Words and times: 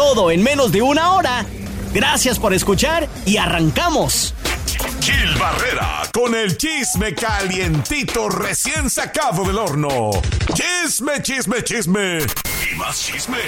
Todo 0.00 0.30
en 0.30 0.42
menos 0.42 0.72
de 0.72 0.80
una 0.80 1.12
hora. 1.12 1.44
Gracias 1.92 2.38
por 2.38 2.54
escuchar 2.54 3.06
y 3.26 3.36
arrancamos. 3.36 4.32
Gil 5.00 5.34
Barrera 5.38 6.02
con 6.12 6.34
el 6.34 6.58
chisme 6.58 7.14
calientito 7.14 8.28
recién 8.28 8.90
sacado 8.90 9.44
del 9.44 9.56
horno. 9.56 10.10
Chisme, 10.52 11.22
chisme, 11.22 11.64
chisme. 11.64 12.18
Y 12.18 12.76
más 12.76 13.00
chisme. 13.00 13.38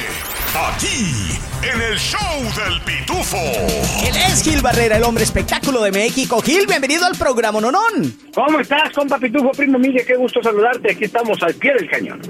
Aquí, 0.54 1.38
en 1.62 1.80
el 1.82 1.98
show 1.98 2.40
del 2.56 2.80
pitufo. 2.80 3.36
Él 3.36 4.16
es 4.16 4.42
Gil 4.42 4.62
Barrera, 4.62 4.96
el 4.96 5.02
hombre 5.02 5.24
espectáculo 5.24 5.82
de 5.82 5.92
México. 5.92 6.40
Gil, 6.40 6.66
bienvenido 6.66 7.04
al 7.04 7.18
programa 7.18 7.60
Nonón. 7.60 8.16
¿Cómo 8.34 8.58
estás, 8.60 8.90
compa 8.94 9.18
Pitufo, 9.18 9.50
primo 9.50 9.78
Miguel? 9.78 10.06
Qué 10.06 10.16
gusto 10.16 10.42
saludarte. 10.42 10.92
Aquí 10.92 11.04
estamos 11.04 11.42
al 11.42 11.54
pie 11.54 11.74
del 11.74 11.90
cañón. 11.90 12.22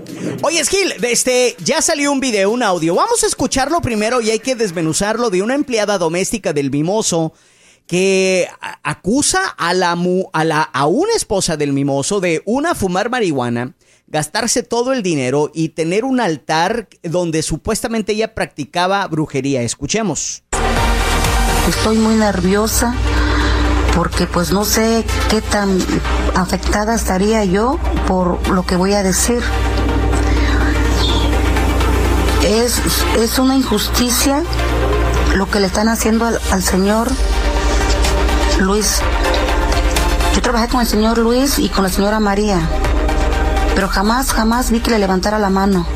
Oye, 0.43 0.65
Gil, 0.65 0.95
este, 1.02 1.55
ya 1.61 1.80
salió 1.80 2.11
un 2.11 2.19
video, 2.19 2.51
un 2.51 2.65
audio. 2.65 2.97
Vamos 2.97 3.23
a 3.23 3.27
escucharlo 3.27 3.80
primero 3.80 4.21
y 4.21 4.30
hay 4.30 4.41
que 4.41 4.57
desmenuzarlo 4.57 5.30
de 5.30 5.43
una 5.43 5.55
empleada 5.55 5.97
doméstica 5.99 6.52
del 6.52 6.73
Mimoso 6.73 7.33
que 7.93 8.48
acusa 8.82 9.48
a 9.59 9.74
la, 9.74 9.95
a 10.32 10.45
la 10.45 10.62
a 10.62 10.87
una 10.87 11.12
esposa 11.15 11.59
del 11.59 11.74
mimoso 11.74 12.21
de 12.21 12.40
una 12.46 12.74
fumar 12.74 13.10
marihuana, 13.10 13.74
gastarse 14.07 14.62
todo 14.62 14.95
el 14.95 15.02
dinero 15.02 15.51
y 15.52 15.68
tener 15.68 16.07
un 16.07 16.18
altar 16.18 16.88
donde 17.02 17.43
supuestamente 17.43 18.12
ella 18.12 18.34
practicaba 18.34 19.07
brujería. 19.09 19.60
Escuchemos. 19.60 20.43
Estoy 21.68 21.99
muy 21.99 22.15
nerviosa 22.15 22.95
porque 23.95 24.27
pues 24.27 24.52
no 24.52 24.65
sé 24.65 25.04
qué 25.29 25.43
tan 25.43 25.79
afectada 26.34 26.95
estaría 26.95 27.45
yo 27.45 27.79
por 28.09 28.49
lo 28.49 28.65
que 28.65 28.77
voy 28.77 28.95
a 28.95 29.02
decir. 29.02 29.43
Es, 32.43 32.80
es 33.18 33.38
una 33.38 33.54
injusticia 33.54 34.43
lo 35.37 35.51
que 35.51 35.60
le 35.60 35.66
están 35.66 35.88
haciendo 35.88 36.24
al, 36.24 36.40
al 36.51 36.62
Señor 36.62 37.09
Luis. 38.61 39.01
Yo 40.35 40.43
trabajé 40.43 40.69
con 40.69 40.81
el 40.81 40.87
señor 40.87 41.19
Luis 41.19 41.59
y 41.59 41.69
con 41.69 41.85
la 41.85 41.91
señora 41.91 42.21
María, 42.21 42.61
pero 43.75 43.89
jamás, 43.89 44.33
jamás 44.33 44.71
vi 44.71 44.81
que 44.81 44.91
le 44.91 44.99
levantara 44.99 45.39
la 45.39 45.51
mano. 45.51 45.87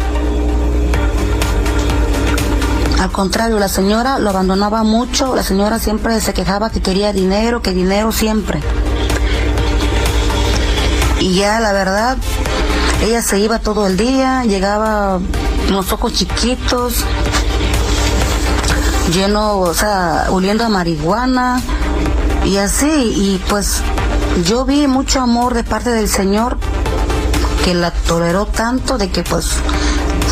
Al 3.01 3.13
contrario, 3.13 3.59
la 3.59 3.69
señora 3.69 4.19
lo 4.19 4.31
abandonaba 4.31 4.83
mucho, 4.83 5.35
la 5.37 5.43
señora 5.43 5.79
siempre 5.79 6.21
se 6.21 6.35
quejaba 6.35 6.71
que 6.71 6.81
quería 6.81 7.13
dinero, 7.13 7.63
que 7.63 7.73
dinero 7.73 8.13
siempre. 8.13 8.61
Y 11.21 11.35
ya 11.35 11.61
la 11.61 11.73
verdad, 11.73 12.17
ella 13.03 13.23
se 13.23 13.39
iba 13.39 13.59
todo 13.59 13.87
el 13.87 13.97
día, 13.97 14.45
llegaba 14.45 15.21
unos 15.69 15.93
ojos 15.93 16.13
chiquitos, 16.15 17.05
lleno, 19.13 19.59
o 19.59 19.75
sea, 19.75 20.27
oliendo 20.31 20.65
a 20.65 20.69
marihuana, 20.69 21.63
y 22.47 22.59
así, 22.59 22.87
y 22.87 23.43
pues 23.49 23.83
yo 24.45 24.65
vi 24.65 24.87
mucho 24.87 25.21
amor 25.21 25.55
de 25.55 25.65
parte 25.65 25.91
del 25.91 26.09
Señor 26.09 26.57
que 27.65 27.75
la 27.75 27.91
toleró 27.91 28.47
tanto 28.47 28.97
de 28.99 29.11
que 29.11 29.25
pues 29.25 29.57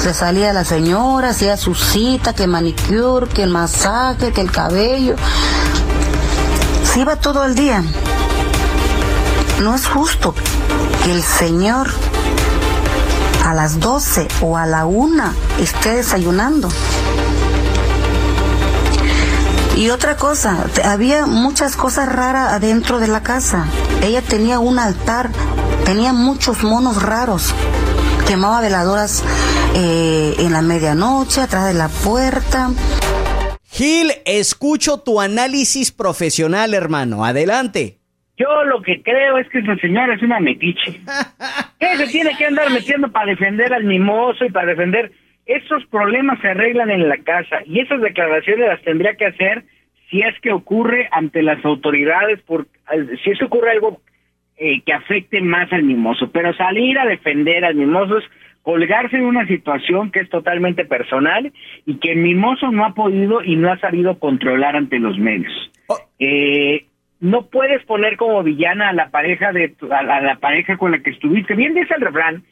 se 0.01 0.15
salía 0.15 0.53
la 0.53 0.65
señora, 0.65 1.31
hacía 1.31 1.57
su 1.57 1.75
cita, 1.75 2.33
que 2.33 2.47
manicure, 2.47 3.27
que 3.27 3.43
el 3.43 3.51
masaje, 3.51 4.33
que 4.33 4.41
el 4.41 4.53
cabello. 4.53 5.17
Se 6.85 7.01
iba 7.01 7.17
todo 7.17 7.45
el 7.45 7.57
día. 7.57 7.83
No 9.61 9.75
es 9.75 9.87
justo 9.87 10.35
que 11.03 11.11
el 11.11 11.23
Señor 11.23 11.91
a 13.45 13.55
las 13.55 13.81
12 13.81 14.29
o 14.41 14.57
a 14.57 14.67
la 14.67 14.87
una 14.87 15.35
esté 15.59 15.97
desayunando. 15.97 16.69
Y 19.77 19.91
otra 19.91 20.17
cosa, 20.17 20.67
había 20.85 21.27
muchas 21.27 21.77
cosas 21.77 22.09
raras 22.09 22.53
adentro 22.53 23.01
de 23.01 23.09
la 23.09 23.25
casa. 23.25 23.67
Ella 24.05 24.23
tenía 24.23 24.61
un 24.61 24.79
altar, 24.79 25.31
tenía 25.85 26.13
muchos 26.13 26.63
monos 26.63 27.03
raros. 27.03 27.53
Quemaba 28.29 28.61
veladoras 28.61 29.25
eh, 29.75 30.35
en 30.39 30.53
la 30.53 30.63
medianoche, 30.63 31.41
atrás 31.41 31.67
de 31.67 31.75
la 31.75 31.89
puerta. 31.89 32.71
Gil, 33.65 34.13
escucho 34.25 34.99
tu 34.99 35.21
análisis 35.21 35.91
profesional, 35.91 36.73
hermano. 36.73 37.25
Adelante. 37.25 37.99
Yo 38.37 38.65
lo 38.65 38.81
que 38.81 39.03
creo 39.03 39.39
es 39.39 39.49
que 39.49 39.59
esa 39.59 39.75
señora 39.77 40.15
es 40.15 40.23
una 40.23 40.39
metiche. 40.39 41.01
¿Qué 41.81 41.97
se 41.97 42.07
tiene 42.07 42.37
que 42.37 42.47
andar 42.47 42.71
metiendo 42.71 43.11
para 43.11 43.27
defender 43.27 43.75
al 43.75 43.83
mimoso 43.83 44.45
y 44.45 44.51
para 44.51 44.69
defender 44.69 45.13
esos 45.47 45.85
problemas 45.87 46.41
se 46.41 46.49
arreglan 46.49 46.91
en 46.91 47.09
la 47.09 47.19
casa 47.19 47.61
y 47.67 47.81
esas 47.81 48.01
declaraciones 48.01 48.69
las 48.69 48.83
tendría 48.83 49.15
que 49.17 49.27
hacer 49.27 49.65
si 50.11 50.21
es 50.23 50.39
que 50.41 50.53
ocurre 50.53 51.09
ante 51.11 51.43
las 51.43 51.65
autoridades, 51.65 52.41
por, 52.43 52.67
si 53.23 53.31
es 53.31 53.39
que 53.39 53.45
ocurre 53.45 53.73
algo 53.73 54.01
eh, 54.57 54.83
que 54.83 54.93
afecte 54.93 55.41
más 55.41 55.73
al 55.73 55.83
mimoso. 55.83 56.31
Pero 56.31 56.55
salir 56.55 56.99
a 56.99 57.07
defender 57.07 57.65
al 57.65 57.75
mimoso 57.75 58.19
es 58.19 58.25
colgarse 58.63 59.17
en 59.17 59.25
una 59.25 59.47
situación 59.47 60.11
que 60.11 60.21
es 60.21 60.31
totalmente 60.31 60.85
personal 60.85 61.53
y 61.85 61.99
que 61.99 62.13
el 62.13 62.19
mimoso 62.19 62.71
no 62.71 62.85
ha 62.85 62.95
podido 62.95 63.43
y 63.43 63.57
no 63.57 63.71
ha 63.71 63.79
sabido 63.79 64.19
controlar 64.19 64.77
ante 64.77 64.99
los 64.99 65.19
medios. 65.19 65.53
Oh. 65.89 65.99
Eh, 66.19 66.87
no 67.21 67.47
puedes 67.47 67.85
poner 67.85 68.17
como 68.17 68.43
villana 68.43 68.91
a 68.91 68.93
la 68.93 69.11
pareja 69.11 69.53
de 69.53 69.75
a, 69.91 70.21
la 70.21 70.37
pareja 70.37 70.77
con 70.77 70.93
la 70.93 71.01
que 71.01 71.11
estuviste. 71.11 71.55
Bien 71.55 71.75
dice 71.75 71.95
el 71.95 72.03
refrán, 72.03 72.45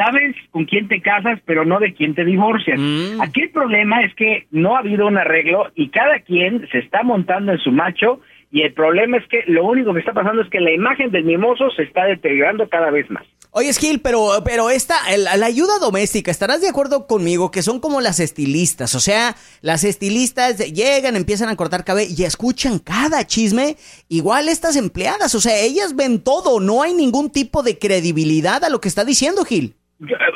sabes 0.00 0.34
con 0.50 0.64
quién 0.64 0.88
te 0.88 1.02
casas, 1.02 1.40
pero 1.44 1.64
no 1.64 1.78
de 1.78 1.92
quién 1.92 2.14
te 2.14 2.24
divorcias. 2.24 2.78
Mm. 2.78 3.20
Aquí 3.20 3.42
el 3.42 3.50
problema 3.50 4.02
es 4.02 4.14
que 4.14 4.46
no 4.50 4.74
ha 4.74 4.78
habido 4.78 5.06
un 5.06 5.18
arreglo 5.18 5.70
y 5.74 5.90
cada 5.90 6.20
quien 6.20 6.66
se 6.72 6.78
está 6.78 7.02
montando 7.02 7.52
en 7.52 7.58
su 7.58 7.70
macho 7.70 8.20
y 8.50 8.62
el 8.62 8.72
problema 8.72 9.18
es 9.18 9.28
que 9.28 9.44
lo 9.46 9.64
único 9.64 9.92
que 9.92 10.00
está 10.00 10.12
pasando 10.12 10.42
es 10.42 10.50
que 10.50 10.58
la 10.58 10.72
imagen 10.72 11.10
del 11.10 11.24
mimoso 11.24 11.70
se 11.76 11.82
está 11.82 12.04
deteriorando 12.06 12.68
cada 12.68 12.90
vez 12.90 13.08
más. 13.10 13.24
Oye, 13.52 13.72
Gil, 13.72 14.00
pero, 14.00 14.42
pero 14.44 14.70
esta, 14.70 14.94
la 15.16 15.46
ayuda 15.46 15.78
doméstica, 15.80 16.30
¿estarás 16.30 16.60
de 16.60 16.68
acuerdo 16.68 17.06
conmigo 17.06 17.50
que 17.50 17.62
son 17.62 17.80
como 17.80 18.00
las 18.00 18.20
estilistas? 18.20 18.94
O 18.94 19.00
sea, 19.00 19.36
las 19.60 19.82
estilistas 19.84 20.58
llegan, 20.72 21.16
empiezan 21.16 21.48
a 21.48 21.56
cortar 21.56 21.84
cabello 21.84 22.14
y 22.16 22.24
escuchan 22.24 22.78
cada 22.78 23.26
chisme. 23.26 23.76
Igual 24.08 24.48
estas 24.48 24.76
empleadas, 24.76 25.34
o 25.34 25.40
sea, 25.40 25.58
ellas 25.58 25.94
ven 25.94 26.20
todo, 26.20 26.60
no 26.60 26.82
hay 26.82 26.94
ningún 26.94 27.30
tipo 27.30 27.62
de 27.62 27.78
credibilidad 27.78 28.64
a 28.64 28.70
lo 28.70 28.80
que 28.80 28.88
está 28.88 29.04
diciendo 29.04 29.44
Gil 29.44 29.74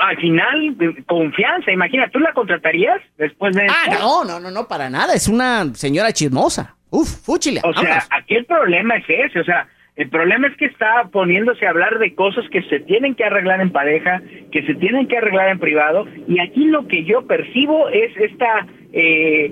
al 0.00 0.16
final, 0.18 0.76
confianza, 1.06 1.72
imagina, 1.72 2.08
¿tú 2.08 2.18
la 2.18 2.32
contratarías 2.32 3.00
después 3.16 3.54
de 3.56 3.66
Ah, 3.68 3.96
no, 3.98 4.24
no, 4.24 4.38
no, 4.40 4.50
no, 4.50 4.68
para 4.68 4.90
nada, 4.90 5.14
es 5.14 5.28
una 5.28 5.74
señora 5.74 6.12
chismosa. 6.12 6.76
Uf, 6.90 7.08
fúchile. 7.24 7.60
O 7.64 7.72
sea, 7.72 8.04
aquí 8.10 8.34
el 8.34 8.44
problema 8.44 8.96
es 8.96 9.04
ese, 9.08 9.40
o 9.40 9.44
sea, 9.44 9.66
el 9.96 10.08
problema 10.08 10.48
es 10.48 10.56
que 10.56 10.64
está 10.64 11.08
poniéndose 11.12 11.66
a 11.66 11.70
hablar 11.70 11.98
de 12.00 12.14
cosas 12.14 12.44
que 12.50 12.62
se 12.62 12.80
tienen 12.80 13.14
que 13.14 13.24
arreglar 13.24 13.60
en 13.60 13.70
pareja, 13.70 14.22
que 14.50 14.66
se 14.66 14.74
tienen 14.74 15.06
que 15.06 15.18
arreglar 15.18 15.50
en 15.50 15.60
privado, 15.60 16.06
y 16.26 16.40
aquí 16.40 16.64
lo 16.64 16.88
que 16.88 17.04
yo 17.04 17.26
percibo 17.28 17.88
es 17.90 18.10
esta 18.16 18.66
eh, 18.92 19.50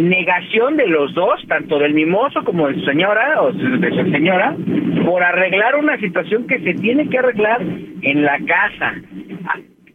negación 0.00 0.78
de 0.78 0.86
los 0.86 1.12
dos, 1.12 1.38
tanto 1.48 1.78
del 1.78 1.92
mimoso 1.92 2.44
como 2.44 2.68
de 2.68 2.74
su 2.76 2.84
señora 2.86 3.42
o 3.42 3.52
de 3.52 3.90
su 3.90 4.10
señora, 4.10 4.56
por 5.04 5.22
arreglar 5.22 5.76
una 5.76 5.98
situación 5.98 6.46
que 6.46 6.60
se 6.60 6.74
tiene 6.74 7.10
que 7.10 7.18
arreglar 7.18 7.60
en 7.60 8.24
la 8.24 8.38
casa. 8.46 8.94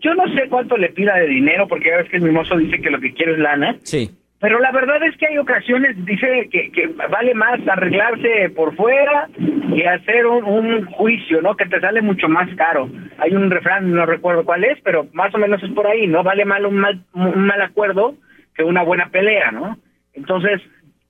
Yo 0.02 0.14
no 0.14 0.32
sé 0.36 0.48
cuánto 0.50 0.78
le 0.78 0.90
pida 0.90 1.16
de 1.16 1.28
dinero, 1.28 1.68
porque 1.68 1.90
ya 1.90 1.98
ves 1.98 2.10
que 2.10 2.18
el 2.18 2.24
mimoso 2.24 2.56
dice 2.58 2.80
que 2.80 2.92
lo 2.92 3.00
que 3.00 3.14
quiere 3.14 3.34
es 3.34 3.40
lana. 3.40 3.76
Sí. 3.82 4.10
Pero 4.40 4.60
la 4.60 4.72
verdad 4.72 5.04
es 5.04 5.18
que 5.18 5.28
hay 5.28 5.38
ocasiones, 5.38 5.98
dice 6.06 6.48
que, 6.50 6.72
que 6.72 6.88
vale 6.88 7.34
más 7.34 7.60
arreglarse 7.68 8.50
por 8.56 8.74
fuera 8.76 9.28
que 9.76 9.88
hacer 9.88 10.26
un, 10.28 10.86
juicio, 10.86 11.42
¿no? 11.42 11.56
Que 11.56 11.66
te 11.66 11.80
sale 11.82 12.02
mucho 12.02 12.30
más 12.30 12.48
caro. 12.56 12.90
Hay 13.18 13.34
un 13.34 13.52
refrán, 13.52 13.92
no 13.92 14.06
recuerdo 14.06 14.46
cuál 14.46 14.64
es, 14.64 14.80
pero 14.82 15.08
más 15.12 15.34
o 15.36 15.38
menos 15.38 15.62
es 15.62 15.72
por 15.72 15.88
ahí, 15.88 16.08
¿no? 16.08 16.24
Vale 16.24 16.46
mal 16.46 16.66
un 16.66 16.78
mal, 16.78 17.04
un 17.14 17.46
mal 17.46 17.62
acuerdo 17.62 18.16
que 18.56 18.64
una 18.64 18.84
buena 18.84 19.10
pelea, 19.10 19.52
¿no? 19.52 19.78
Entonces, 20.14 20.62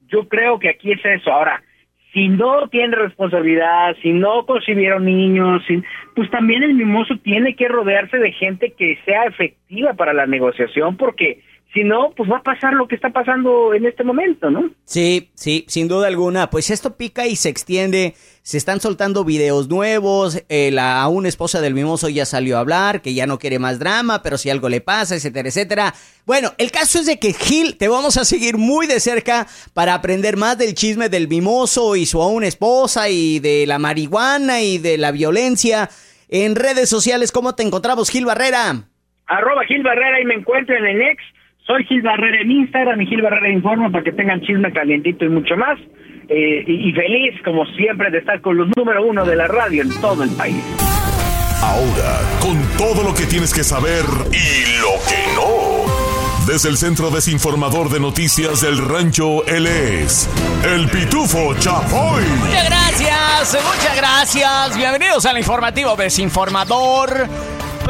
yo 0.07 0.27
creo 0.27 0.57
que 0.57 0.69
aquí 0.69 0.91
es 0.91 1.05
eso. 1.05 1.31
Ahora, 1.31 1.61
si 2.13 2.29
no 2.29 2.67
tiene 2.69 2.95
responsabilidad, 2.95 3.95
si 4.01 4.11
no 4.11 4.45
concibieron 4.47 5.05
niños, 5.05 5.63
pues 6.15 6.29
también 6.31 6.63
el 6.63 6.73
mimoso 6.73 7.15
tiene 7.17 7.55
que 7.55 7.67
rodearse 7.67 8.17
de 8.17 8.31
gente 8.31 8.73
que 8.75 8.97
sea 9.05 9.25
efectiva 9.25 9.93
para 9.93 10.13
la 10.13 10.25
negociación, 10.25 10.97
porque 10.97 11.41
Si 11.71 11.83
no, 11.83 12.11
pues 12.17 12.27
va 12.31 12.37
a 12.37 12.41
pasar 12.41 12.73
lo 12.73 12.87
que 12.87 12.95
está 12.95 13.11
pasando 13.11 13.75
en 13.75 13.85
este 13.85 14.03
momento, 14.03 14.49
¿no? 14.49 14.71
Sí, 14.85 15.29
sí, 15.35 15.65
sin 15.67 15.87
duda 15.87 16.07
alguna. 16.07 16.49
Pues 16.49 16.71
esto 16.71 16.97
pica 16.97 17.27
y 17.27 17.35
se 17.35 17.49
extiende. 17.49 18.15
Se 18.41 18.57
están 18.57 18.79
soltando 18.79 19.23
videos 19.23 19.69
nuevos. 19.69 20.43
Eh, 20.49 20.71
la 20.71 21.07
una 21.07 21.29
esposa 21.29 21.61
del 21.61 21.75
mimoso 21.75 22.09
ya 22.09 22.25
salió 22.25 22.57
a 22.57 22.61
hablar, 22.61 23.03
que 23.03 23.13
ya 23.13 23.27
no 23.27 23.37
quiere 23.37 23.59
más 23.59 23.77
drama, 23.77 24.23
pero 24.23 24.39
si 24.39 24.49
algo 24.49 24.67
le 24.67 24.81
pasa, 24.81 25.13
etcétera, 25.13 25.49
etcétera. 25.49 25.93
Bueno, 26.25 26.53
el 26.57 26.71
caso 26.71 26.97
es 26.97 27.05
de 27.05 27.19
que 27.19 27.33
Gil, 27.33 27.77
te 27.77 27.87
vamos 27.87 28.17
a 28.17 28.25
seguir 28.25 28.57
muy 28.57 28.87
de 28.87 28.99
cerca 28.99 29.45
para 29.75 29.93
aprender 29.93 30.37
más 30.37 30.57
del 30.57 30.73
chisme 30.73 31.07
del 31.07 31.27
mimoso 31.27 31.95
y 31.95 32.07
su 32.07 32.19
aún 32.23 32.43
esposa 32.43 33.09
y 33.09 33.37
de 33.39 33.67
la 33.67 33.77
marihuana 33.77 34.61
y 34.61 34.79
de 34.79 34.97
la 34.97 35.11
violencia. 35.11 35.89
En 36.29 36.55
redes 36.55 36.89
sociales, 36.89 37.31
¿cómo 37.31 37.53
te 37.53 37.61
encontramos, 37.61 38.09
Gil 38.09 38.25
Barrera? 38.25 38.85
Arroba 39.27 39.63
Gil 39.65 39.83
Barrera 39.83 40.19
y 40.19 40.25
me 40.25 40.33
encuentran 40.33 40.83
en 40.83 41.03
X 41.03 41.23
soy 41.69 41.85
Gil 41.85 42.01
Barrera 42.01 42.41
en 42.41 42.51
Instagram 42.51 42.99
y 43.01 43.05
Gil 43.05 43.21
Barrera 43.21 43.49
Informa 43.49 43.91
para 43.91 44.03
que 44.03 44.11
tengan 44.11 44.41
chisme 44.41 44.73
calientito 44.73 45.23
y 45.23 45.29
mucho 45.29 45.55
más. 45.55 45.77
Eh, 46.27 46.63
y, 46.65 46.91
feliz, 46.93 47.35
como 47.43 47.65
siempre, 47.77 48.09
de 48.09 48.19
estar 48.19 48.41
con 48.41 48.57
los 48.57 48.67
número 48.75 49.05
uno 49.05 49.23
de 49.23 49.35
la 49.35 49.47
radio 49.47 49.83
en 49.83 49.89
todo 50.01 50.23
el 50.23 50.31
país. 50.31 50.63
Ahora, 51.61 52.21
con 52.41 52.57
todo 52.77 53.03
lo 53.03 53.13
que 53.13 53.25
tienes 53.25 53.53
que 53.53 53.63
saber 53.63 54.03
y 54.31 54.81
lo 54.81 54.93
que 55.07 55.35
no. 55.35 56.51
Desde 56.51 56.69
el 56.69 56.77
Centro 56.77 57.11
Desinformador 57.11 57.89
de 57.89 57.99
Noticias 57.99 58.61
del 58.61 58.77
Rancho, 58.79 59.45
él 59.45 59.67
es 59.67 60.27
el 60.65 60.87
Pitufo 60.87 61.53
Chapoy. 61.59 62.23
Muchas 62.23 62.65
gracias, 62.65 63.63
muchas 63.63 63.95
gracias. 63.95 64.77
Bienvenidos 64.77 65.25
al 65.27 65.37
informativo 65.37 65.95
Desinformador. 65.95 67.27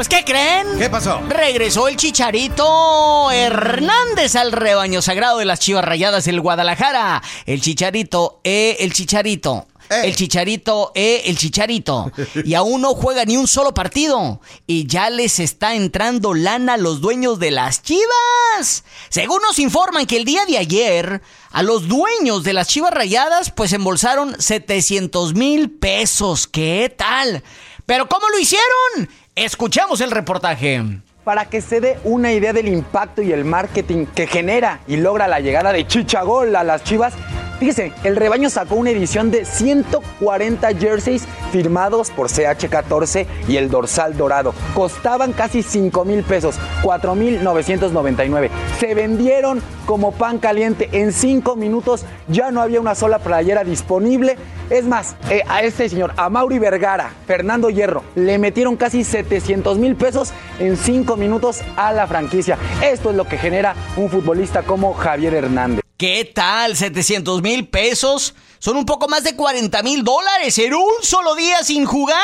Pues, 0.00 0.08
¿qué 0.08 0.24
creen? 0.24 0.78
¿Qué 0.78 0.88
pasó? 0.88 1.20
Regresó 1.28 1.86
el 1.86 1.96
Chicharito 1.96 3.30
Hernández 3.30 4.34
al 4.34 4.50
rebaño 4.50 5.02
sagrado 5.02 5.36
de 5.36 5.44
las 5.44 5.60
Chivas 5.60 5.84
Rayadas 5.84 6.24
del 6.24 6.40
Guadalajara. 6.40 7.22
El 7.44 7.60
Chicharito, 7.60 8.40
eh, 8.42 8.78
el 8.80 8.94
Chicharito. 8.94 9.66
Eh. 9.90 10.02
El 10.04 10.14
chicharito, 10.14 10.92
eh, 10.94 11.24
el 11.26 11.36
chicharito. 11.36 12.12
Y 12.44 12.54
aún 12.54 12.80
no 12.80 12.94
juega 12.94 13.24
ni 13.24 13.36
un 13.36 13.48
solo 13.48 13.74
partido. 13.74 14.40
Y 14.66 14.86
ya 14.86 15.10
les 15.10 15.38
está 15.40 15.74
entrando 15.74 16.32
lana 16.32 16.74
a 16.74 16.78
los 16.78 17.00
dueños 17.00 17.38
de 17.40 17.50
las 17.50 17.82
chivas. 17.82 18.84
Según 19.08 19.42
nos 19.42 19.58
informan 19.58 20.06
que 20.06 20.16
el 20.16 20.24
día 20.24 20.46
de 20.46 20.58
ayer, 20.58 21.20
a 21.50 21.62
los 21.62 21.88
dueños 21.88 22.44
de 22.44 22.52
las 22.52 22.68
chivas 22.68 22.94
rayadas, 22.94 23.50
pues 23.50 23.72
embolsaron 23.72 24.40
700 24.40 25.34
mil 25.34 25.70
pesos. 25.70 26.46
¿Qué 26.46 26.94
tal? 26.96 27.42
Pero 27.84 28.08
¿cómo 28.08 28.28
lo 28.28 28.38
hicieron? 28.38 29.10
Escuchamos 29.40 30.02
el 30.02 30.10
reportaje. 30.10 30.84
Para 31.24 31.46
que 31.46 31.62
se 31.62 31.80
dé 31.80 31.98
una 32.04 32.30
idea 32.30 32.52
del 32.52 32.68
impacto 32.68 33.22
y 33.22 33.32
el 33.32 33.46
marketing 33.46 34.04
que 34.04 34.26
genera 34.26 34.80
y 34.86 34.98
logra 34.98 35.28
la 35.28 35.40
llegada 35.40 35.72
de 35.72 35.86
Chichagol 35.86 36.54
a 36.54 36.62
las 36.62 36.84
Chivas, 36.84 37.14
Fíjese, 37.60 37.92
el 38.04 38.16
rebaño 38.16 38.48
sacó 38.48 38.76
una 38.76 38.88
edición 38.88 39.30
de 39.30 39.44
140 39.44 40.66
jerseys 40.78 41.26
firmados 41.52 42.10
por 42.10 42.28
CH14 42.28 43.26
y 43.48 43.58
el 43.58 43.68
dorsal 43.68 44.16
dorado. 44.16 44.54
Costaban 44.74 45.34
casi 45.34 45.62
5 45.62 46.06
mil 46.06 46.22
pesos, 46.22 46.58
4 46.82 47.14
mil 47.14 47.44
999. 47.44 48.50
Se 48.78 48.94
vendieron 48.94 49.60
como 49.84 50.12
pan 50.12 50.38
caliente. 50.38 50.88
En 50.92 51.12
5 51.12 51.54
minutos 51.54 52.06
ya 52.28 52.50
no 52.50 52.62
había 52.62 52.80
una 52.80 52.94
sola 52.94 53.18
playera 53.18 53.62
disponible. 53.62 54.38
Es 54.70 54.86
más, 54.86 55.14
eh, 55.28 55.42
a 55.46 55.62
este 55.62 55.86
señor, 55.90 56.14
a 56.16 56.30
Mauri 56.30 56.58
Vergara, 56.58 57.10
Fernando 57.26 57.68
Hierro, 57.68 58.02
le 58.14 58.38
metieron 58.38 58.76
casi 58.76 59.04
700 59.04 59.76
mil 59.76 59.96
pesos 59.96 60.32
en 60.60 60.78
5 60.78 61.14
minutos 61.18 61.60
a 61.76 61.92
la 61.92 62.06
franquicia. 62.06 62.56
Esto 62.82 63.10
es 63.10 63.16
lo 63.16 63.28
que 63.28 63.36
genera 63.36 63.74
un 63.98 64.08
futbolista 64.08 64.62
como 64.62 64.94
Javier 64.94 65.34
Hernández. 65.34 65.89
¿Qué 66.00 66.24
tal? 66.24 66.78
700 66.78 67.42
mil 67.42 67.68
pesos. 67.68 68.32
Son 68.60 68.76
un 68.76 68.84
poco 68.84 69.08
más 69.08 69.24
de 69.24 69.34
40 69.34 69.82
mil 69.82 70.04
dólares 70.04 70.58
en 70.58 70.74
un 70.74 70.92
solo 71.02 71.34
día 71.34 71.64
sin 71.64 71.86
jugar. 71.86 72.18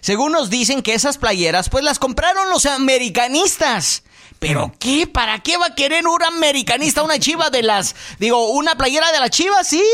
Según 0.00 0.32
nos 0.32 0.48
dicen 0.48 0.80
que 0.80 0.94
esas 0.94 1.18
playeras 1.18 1.68
pues 1.68 1.84
las 1.84 1.98
compraron 1.98 2.48
los 2.48 2.64
americanistas. 2.64 4.02
¿Pero 4.42 4.72
qué? 4.80 5.06
¿Para 5.06 5.38
qué 5.38 5.56
va 5.56 5.66
a 5.66 5.74
querer 5.76 6.04
un 6.04 6.20
americanista 6.20 7.04
una 7.04 7.20
chiva 7.20 7.48
de 7.48 7.62
las... 7.62 7.94
Digo, 8.18 8.48
una 8.50 8.74
playera 8.74 9.12
de 9.12 9.20
la 9.20 9.30
chiva? 9.30 9.62
Sí. 9.62 9.84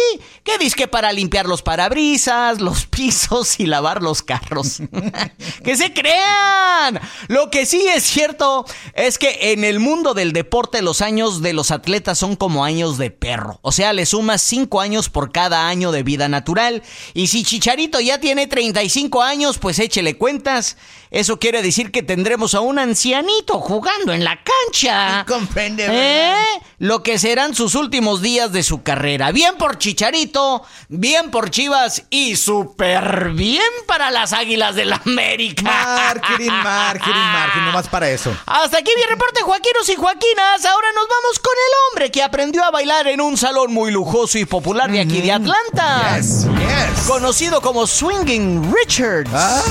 ¿Qué 0.43 0.57
dice 0.57 0.75
que 0.75 0.89
para 0.89 1.13
limpiar 1.13 1.45
los 1.45 1.61
parabrisas, 1.61 2.59
los 2.59 2.87
pisos 2.91 3.61
y 3.61 3.67
lavar 3.67 4.03
los 4.03 4.23
carros? 4.23 4.81
¡Que 5.65 5.77
se 5.77 5.93
crean! 5.93 6.99
Lo 7.27 7.51
que 7.51 7.67
sí 7.67 7.87
es 7.89 8.05
cierto 8.05 8.65
es 8.95 9.19
que 9.19 9.53
en 9.53 9.65
el 9.65 9.81
mundo 9.81 10.15
del 10.15 10.33
deporte 10.33 10.81
los 10.81 11.03
años 11.03 11.43
de 11.43 11.53
los 11.53 11.71
atletas 11.71 12.17
son 12.17 12.35
como 12.35 12.65
años 12.65 12.97
de 12.97 13.11
perro. 13.11 13.59
O 13.61 13.71
sea, 13.71 13.93
le 13.93 14.07
sumas 14.07 14.41
5 14.41 14.81
años 14.81 15.11
por 15.11 15.31
cada 15.31 15.48
año 15.55 15.93
de 15.93 16.03
vida 16.03 16.29
natural. 16.29 16.83
Y 17.15 17.29
si 17.29 17.45
Chicharito 17.45 18.00
ya 18.00 18.19
tiene 18.19 18.47
35 18.47 19.23
años, 19.23 19.59
pues 19.59 19.79
échele 19.79 20.17
cuentas. 20.17 20.77
Eso 21.11 21.39
quiere 21.39 21.62
decir 21.62 21.91
que 21.91 22.03
tendremos 22.03 22.55
a 22.55 22.61
un 22.61 22.79
ancianito 22.79 23.61
jugando 23.61 24.12
en 24.12 24.25
la 24.25 24.39
cancha. 24.43 25.25
Comprende, 25.29 25.87
¿Eh? 25.89 26.35
Lo 26.79 27.03
que 27.03 27.19
serán 27.19 27.55
sus 27.55 27.75
últimos 27.75 28.21
días 28.21 28.53
de 28.53 28.62
su 28.62 28.83
carrera. 28.83 29.33
Bien 29.33 29.56
por 29.56 29.79
Chicharito, 29.79 30.62
bien 30.89 31.31
por 31.31 31.50
Chivas 31.50 32.05
y 32.11 32.37
súper 32.37 33.31
bien 33.31 33.62
para 33.87 34.11
las 34.11 34.33
Águilas 34.33 34.75
del 34.75 34.89
la 34.89 35.03
América. 35.05 35.62
Marketing, 35.62 36.50
marketing, 36.50 37.12
marketing, 37.33 37.65
nomás 37.65 37.89
para 37.89 38.11
eso. 38.11 38.35
Hasta 38.47 38.79
aquí 38.79 38.91
mi 38.97 39.03
reporte, 39.03 39.43
Joaquinos 39.43 39.89
y 39.89 39.97
Joaquinas. 39.97 40.65
Ahora 40.65 40.89
nos 40.95 41.06
vamos 41.09 41.39
con 41.39 41.53
el 41.53 41.75
hombre 41.89 42.11
que 42.11 42.23
aprendió 42.23 42.65
a 42.65 42.71
bailar 42.71 43.06
en 43.09 43.21
un 43.21 43.37
salón 43.37 43.73
muy 43.73 43.91
lujoso 43.91 44.39
y 44.39 44.45
popular 44.45 44.91
de 44.91 45.00
aquí 45.00 45.21
de 45.21 45.33
Atlanta. 45.38 46.17
Yes, 46.17 46.46
yes. 46.58 47.06
Conocido 47.06 47.61
como 47.61 47.87
Swinging 47.87 48.73
Richards. 48.75 49.31
¿Ah? 49.32 49.62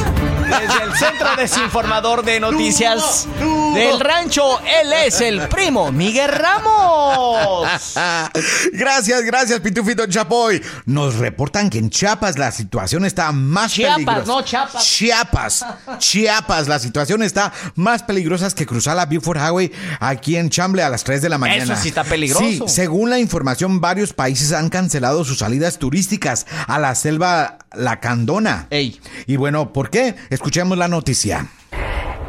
Desde 0.47 0.83
el 0.83 0.95
Centro 0.95 1.35
Desinformador 1.35 2.23
de 2.23 2.39
Noticias 2.39 3.27
del 3.73 3.99
Rancho, 3.99 4.59
él 4.61 4.93
es 5.05 5.19
el 5.21 5.47
primo 5.49 5.91
Miguel 5.91 6.29
Ramos. 6.31 7.67
gracias, 8.73 9.23
gracias, 9.23 9.59
Pitufito 9.59 10.07
Chapoy. 10.07 10.61
Nos 10.85 11.15
reportan 11.15 11.69
que 11.69 11.79
en 11.79 11.89
Chiapas 11.89 12.37
la 12.37 12.51
situación 12.51 13.05
está 13.05 13.31
más 13.31 13.73
Chiapas, 13.73 13.95
peligrosa. 13.97 14.25
no 14.31 14.41
Chiapas. 14.41 14.85
Chiapas, 14.85 15.65
Chiapas, 15.99 16.67
la 16.67 16.79
situación 16.79 17.23
está 17.23 17.51
más 17.75 18.03
peligrosa 18.03 18.47
que 18.51 18.65
cruzar 18.65 18.95
la 18.95 19.05
Buford 19.05 19.37
Highway 19.37 19.71
aquí 19.99 20.37
en 20.37 20.49
Chamble 20.49 20.81
a 20.81 20.89
las 20.89 21.03
3 21.03 21.21
de 21.21 21.29
la 21.29 21.37
mañana. 21.37 21.63
Eso 21.63 21.75
sí 21.75 21.89
está 21.89 22.03
peligroso. 22.03 22.43
Sí, 22.45 22.61
según 22.67 23.09
la 23.09 23.19
información, 23.19 23.81
varios 23.81 24.13
países 24.13 24.53
han 24.53 24.69
cancelado 24.69 25.25
sus 25.25 25.39
salidas 25.39 25.77
turísticas 25.77 26.45
a 26.67 26.79
la 26.79 26.95
selva 26.95 27.57
Lacandona. 27.77 28.67
Ey. 28.69 28.99
Y 29.25 29.37
bueno, 29.37 29.71
¿por 29.71 29.89
qué? 29.89 30.15
Escuchemos 30.29 30.77
la 30.77 30.87
noticia. 30.87 31.47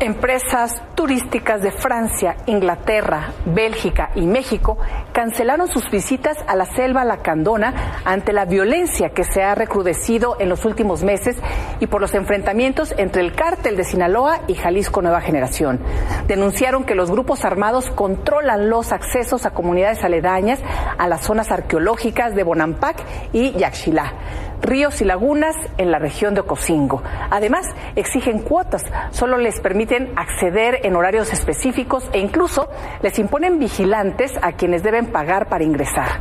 Empresas 0.00 0.75
turísticas 0.95 1.61
de 1.61 1.73
Francia, 1.73 2.37
Inglaterra, 2.47 3.33
Bélgica 3.47 4.11
y 4.14 4.28
México 4.28 4.78
cancelaron 5.12 5.67
sus 5.67 5.90
visitas 5.90 6.37
a 6.47 6.55
la 6.55 6.67
selva 6.67 7.05
lacandona 7.05 8.00
ante 8.05 8.33
la 8.33 8.45
violencia 8.45 9.11
que 9.11 9.25
se 9.25 9.43
ha 9.43 9.57
recrudecido 9.57 10.37
en 10.38 10.50
los 10.50 10.64
últimos 10.64 11.02
meses 11.02 11.37
y 11.81 11.88
por 11.88 12.00
los 12.00 12.14
enfrentamientos 12.14 12.95
entre 12.97 13.23
el 13.23 13.35
cártel 13.35 13.76
de 13.76 13.83
Sinaloa 13.83 14.43
y 14.47 14.55
Jalisco 14.55 15.02
Nueva 15.02 15.21
Generación. 15.21 15.81
Denunciaron 16.28 16.85
que 16.85 16.95
los 16.95 17.11
grupos 17.11 17.45
armados 17.45 17.90
controlan 17.90 18.71
los 18.71 18.93
accesos 18.93 19.47
a 19.47 19.50
comunidades 19.50 20.05
aledañas 20.05 20.61
a 20.97 21.09
las 21.09 21.23
zonas 21.23 21.50
arqueológicas 21.50 22.37
de 22.37 22.45
Bonampak 22.45 23.02
y 23.33 23.50
Yaxchilá 23.59 24.12
ríos 24.62 25.00
y 25.00 25.05
lagunas 25.05 25.55
en 25.77 25.91
la 25.91 25.99
región 25.99 26.35
de 26.35 26.41
Ocosingo. 26.41 27.03
Además, 27.31 27.67
exigen 27.97 28.41
cuotas, 28.41 28.83
solo 29.11 29.38
les 29.38 29.61
permiten 29.61 30.12
acceder 30.17 30.81
en 30.85 30.97
horarios 30.97 31.33
específicos 31.33 32.05
e 32.12 32.19
incluso 32.19 32.69
les 33.03 33.19
imponen 33.19 33.59
vigilantes 33.59 34.33
a 34.43 34.53
quienes 34.53 34.83
deben 34.83 35.07
pagar 35.07 35.49
para 35.49 35.65
ingresar. 35.65 36.21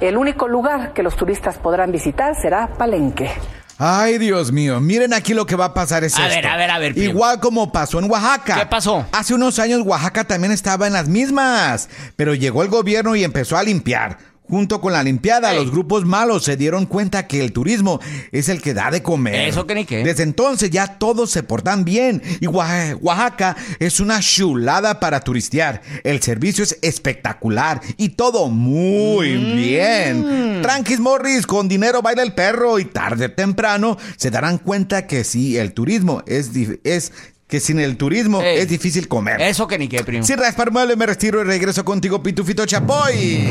El 0.00 0.16
único 0.16 0.48
lugar 0.48 0.92
que 0.92 1.02
los 1.02 1.16
turistas 1.16 1.58
podrán 1.58 1.92
visitar 1.92 2.34
será 2.40 2.68
Palenque. 2.78 3.30
Ay, 3.76 4.18
Dios 4.18 4.52
mío, 4.52 4.80
miren 4.80 5.12
aquí 5.12 5.34
lo 5.34 5.46
que 5.46 5.56
va 5.56 5.64
a 5.66 5.74
pasar 5.74 6.04
es 6.04 6.16
A 6.16 6.22
esto. 6.28 6.36
ver, 6.36 6.46
a 6.46 6.56
ver, 6.56 6.70
a 6.70 6.78
ver, 6.78 6.94
primo. 6.94 7.10
Igual 7.10 7.40
como 7.40 7.72
pasó 7.72 7.98
en 7.98 8.08
Oaxaca. 8.08 8.54
¿Qué 8.60 8.66
pasó? 8.66 9.04
Hace 9.10 9.34
unos 9.34 9.58
años 9.58 9.80
Oaxaca 9.84 10.22
también 10.22 10.52
estaba 10.52 10.86
en 10.86 10.92
las 10.92 11.08
mismas, 11.08 11.88
pero 12.14 12.34
llegó 12.34 12.62
el 12.62 12.68
gobierno 12.68 13.16
y 13.16 13.24
empezó 13.24 13.56
a 13.56 13.64
limpiar. 13.64 14.16
Junto 14.46 14.78
con 14.82 14.92
la 14.92 15.02
limpiada, 15.02 15.54
los 15.54 15.70
grupos 15.70 16.04
malos 16.04 16.44
se 16.44 16.56
dieron 16.58 16.84
cuenta 16.84 17.26
que 17.26 17.40
el 17.42 17.52
turismo 17.52 17.98
es 18.30 18.50
el 18.50 18.60
que 18.60 18.74
da 18.74 18.90
de 18.90 19.02
comer. 19.02 19.48
Eso 19.48 19.66
que 19.66 19.74
ni 19.74 19.86
qué. 19.86 20.04
Desde 20.04 20.22
entonces 20.22 20.70
ya 20.70 20.98
todos 20.98 21.30
se 21.30 21.42
portan 21.42 21.84
bien 21.86 22.22
y 22.40 22.46
Oaxa- 22.46 22.94
Oaxaca 23.00 23.56
es 23.78 24.00
una 24.00 24.20
chulada 24.20 25.00
para 25.00 25.20
turistear. 25.20 25.80
El 26.04 26.20
servicio 26.20 26.62
es 26.62 26.78
espectacular 26.82 27.80
y 27.96 28.10
todo 28.10 28.48
muy 28.48 29.38
Mm. 29.38 29.56
bien. 29.56 30.60
Tranquis 30.62 31.00
Morris, 31.00 31.46
con 31.46 31.66
dinero 31.66 32.02
baila 32.02 32.22
el 32.22 32.34
perro 32.34 32.78
y 32.78 32.84
tarde 32.84 33.26
o 33.26 33.32
temprano 33.32 33.96
se 34.18 34.30
darán 34.30 34.58
cuenta 34.58 35.06
que 35.06 35.24
sí, 35.24 35.56
el 35.56 35.72
turismo 35.72 36.22
es, 36.26 36.50
es 36.84 37.12
que 37.46 37.60
sin 37.60 37.78
el 37.80 37.96
turismo 37.96 38.40
es 38.42 38.68
difícil 38.68 39.08
comer. 39.08 39.40
Eso 39.40 39.66
que 39.66 39.78
ni 39.78 39.88
qué, 39.88 40.02
primo. 40.02 40.24
Sin 40.24 40.38
raspar 40.38 40.70
mueble 40.70 40.96
me 40.96 41.06
retiro 41.06 41.40
y 41.40 41.44
regreso 41.44 41.84
contigo, 41.84 42.22
Pitufito 42.22 42.66
Chapoy. 42.66 43.48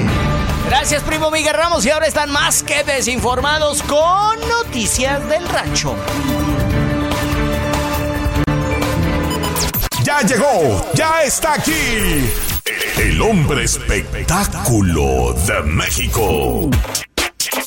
Gracias, 0.68 1.04
primo 1.04 1.30
Miguel 1.30 1.54
Ramos. 1.54 1.86
Y 1.86 1.90
ahora 1.90 2.08
están 2.08 2.32
más 2.32 2.64
que 2.64 2.84
desinformados 2.84 3.84
con 3.84 4.40
noticias 4.50 5.28
del 5.30 5.48
rancho. 5.48 5.96
Ya 10.04 10.22
llegó, 10.22 10.92
ya 10.94 11.24
está 11.24 11.54
aquí. 11.54 11.72
El 12.98 13.22
hombre 13.22 13.64
espectáculo 13.64 15.34
de 15.48 15.64
México. 15.64 16.70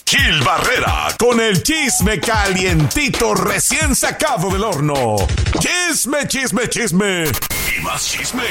Gil 0.09 0.41
Barrera 0.45 1.09
con 1.19 1.41
el 1.41 1.65
chisme 1.65 2.21
calientito 2.21 3.35
recién 3.35 3.97
sacado 3.97 4.51
del 4.51 4.63
horno. 4.63 5.17
Chisme, 5.59 6.29
chisme, 6.29 6.69
chisme. 6.69 7.25
Y 7.77 7.83
más 7.83 8.07
chisme. 8.09 8.45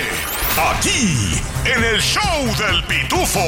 Aquí, 0.57 1.41
en 1.63 1.81
el 1.81 2.01
show 2.01 2.45
del 2.57 2.83
pitufo. 2.83 3.39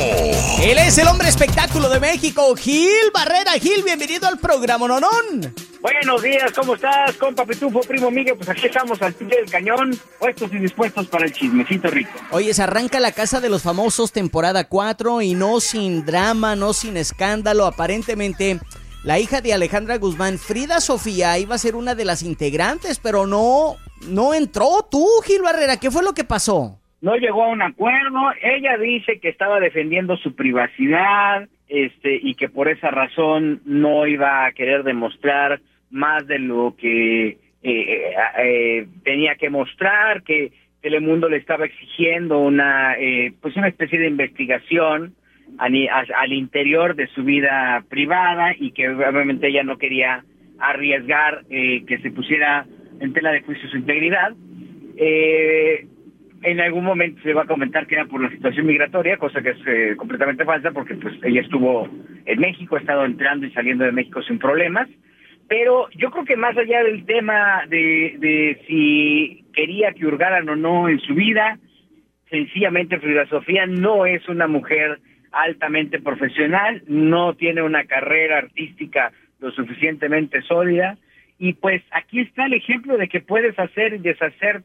Él 0.62 0.78
es 0.78 0.98
el 1.00 1.08
hombre 1.10 1.28
espectáculo 1.28 1.90
de 1.90 2.00
México, 2.00 2.56
Gil 2.56 3.12
Barrera. 3.14 3.52
Gil, 3.60 3.84
bienvenido 3.84 4.26
al 4.26 4.40
programa 4.40 4.88
Nonón. 4.88 5.54
Buenos 5.82 6.24
días, 6.24 6.52
¿cómo 6.54 6.74
estás, 6.74 7.16
compa 7.18 7.46
Pitufo, 7.46 7.82
primo 7.82 8.10
Miguel? 8.10 8.36
Pues 8.36 8.50
aquí 8.50 8.66
estamos 8.66 9.02
al 9.02 9.14
pie 9.14 9.28
del 9.28 9.50
cañón, 9.50 9.98
puestos 10.20 10.52
y 10.52 10.58
dispuestos 10.58 11.08
para 11.08 11.26
el 11.26 11.34
chismecito 11.34 11.90
rico. 11.90 12.12
Oye, 12.32 12.54
se 12.54 12.64
arranca 12.64 13.00
la 13.00 13.12
Casa 13.12 13.40
de 13.40 13.50
los 13.50 13.62
Famosos 13.62 14.12
temporada 14.12 14.68
4 14.68 15.22
y 15.22 15.36
no 15.36 15.60
sin 15.60 16.06
drama, 16.06 16.56
no 16.56 16.74
sin 16.74 16.98
escándalo. 16.98 17.66
Aparentemente, 17.66 18.60
la 19.04 19.20
hija 19.20 19.42
de 19.42 19.54
Alejandra 19.54 19.98
Guzmán, 19.98 20.40
Frida 20.40 20.82
Sofía, 20.82 21.38
iba 21.38 21.56
a 21.56 21.60
ser 21.60 21.76
una 21.76 21.94
de 21.94 22.06
las 22.06 22.24
integrantes, 22.24 23.00
pero 23.00 23.28
no, 23.28 23.76
no 24.08 24.34
entró 24.34 24.88
tú, 24.90 25.08
Gil 25.26 25.44
Barrera. 25.44 25.78
¿Qué 25.78 25.92
fue 25.92 26.02
lo 26.04 26.14
que 26.14 26.24
pasó? 26.24 26.80
No 27.02 27.16
llegó 27.16 27.44
a 27.44 27.50
un 27.50 27.62
acuerdo. 27.62 28.20
Ella 28.42 28.78
dice 28.78 29.20
que 29.20 29.30
estaba 29.30 29.60
defendiendo 29.60 30.18
su 30.18 30.36
privacidad, 30.36 31.48
este, 31.68 32.20
y 32.22 32.36
que 32.36 32.50
por 32.50 32.70
esa 32.70 32.92
razón 32.92 33.62
no 33.66 34.08
iba 34.08 34.46
a 34.46 34.52
querer 34.54 34.84
demostrar 34.84 35.60
más 35.90 36.26
de 36.28 36.40
lo 36.40 36.76
que 36.78 37.28
eh, 37.28 37.38
eh, 37.64 38.14
eh, 38.40 38.88
tenía 39.04 39.36
que 39.36 39.50
mostrar, 39.50 40.24
que 40.24 40.52
Telemundo 40.82 41.28
le 41.28 41.38
estaba 41.38 41.66
exigiendo 41.66 42.40
una, 42.40 42.96
pues 43.42 43.56
una 43.58 43.68
especie 43.68 44.00
de 44.00 44.08
investigación 44.08 45.16
al 45.58 46.34
interior 46.34 46.96
de 46.96 47.08
su 47.08 47.24
vida 47.24 47.84
privada 47.90 48.54
y 48.58 48.72
que 48.72 48.88
obviamente 48.90 49.48
ella 49.48 49.64
no 49.64 49.78
quería 49.78 50.24
arriesgar 50.60 51.46
que 51.48 52.00
se 52.02 52.12
pusiera 52.12 52.66
en 53.02 53.12
tela 53.12 53.32
de 53.32 53.42
juicio 53.42 53.68
su 53.70 53.78
integridad. 53.78 54.34
En 56.44 56.60
algún 56.60 56.84
momento 56.84 57.22
se 57.24 57.34
va 57.34 57.44
a 57.44 57.48
comentar 57.48 57.88
que 57.88 57.96
era 57.96 58.06
por 58.06 58.22
la 58.22 58.30
situación 58.30 58.68
migratoria, 58.68 59.18
cosa 59.18 59.42
que 59.42 59.52
es 59.52 59.98
completamente 59.98 60.46
falsa 60.46 60.72
porque 60.72 60.96
pues 60.96 61.16
ella 61.24 61.42
estuvo 61.42 61.90
en 62.26 62.40
México, 62.40 62.76
ha 62.76 62.80
estado 62.80 63.06
entrando 63.06 63.46
y 63.46 63.52
saliendo 63.52 63.86
de 63.86 63.92
México 63.92 64.22
sin 64.22 64.40
problemas. 64.40 64.88
Pero 65.48 65.88
yo 65.96 66.12
creo 66.12 66.26
que 66.26 66.36
más 66.36 66.58
allá 66.58 66.84
del 66.84 67.06
tema 67.06 67.66
de, 67.70 68.16
de 68.20 68.62
si 68.68 69.46
quería 69.54 69.94
que 69.94 70.06
hurgaran 70.06 70.48
o 70.50 70.56
no 70.56 70.90
en 70.90 71.00
su 71.00 71.16
vida, 71.16 71.58
sencillamente 72.30 73.00
Frida 73.00 73.26
Sofía 73.28 73.66
no 73.66 74.06
es 74.06 74.28
una 74.28 74.48
mujer 74.48 75.00
altamente 75.32 76.00
profesional, 76.02 76.84
no 76.88 77.34
tiene 77.36 77.62
una 77.62 77.86
carrera 77.86 78.40
artística 78.40 79.12
lo 79.40 79.52
suficientemente 79.52 80.42
sólida 80.42 80.98
y 81.40 81.54
pues 81.54 81.84
aquí 81.92 82.22
está 82.22 82.46
el 82.46 82.54
ejemplo 82.54 82.98
de 82.98 83.08
que 83.08 83.22
puedes 83.22 83.58
hacer 83.60 83.94
y 83.94 84.00
deshacer 84.00 84.64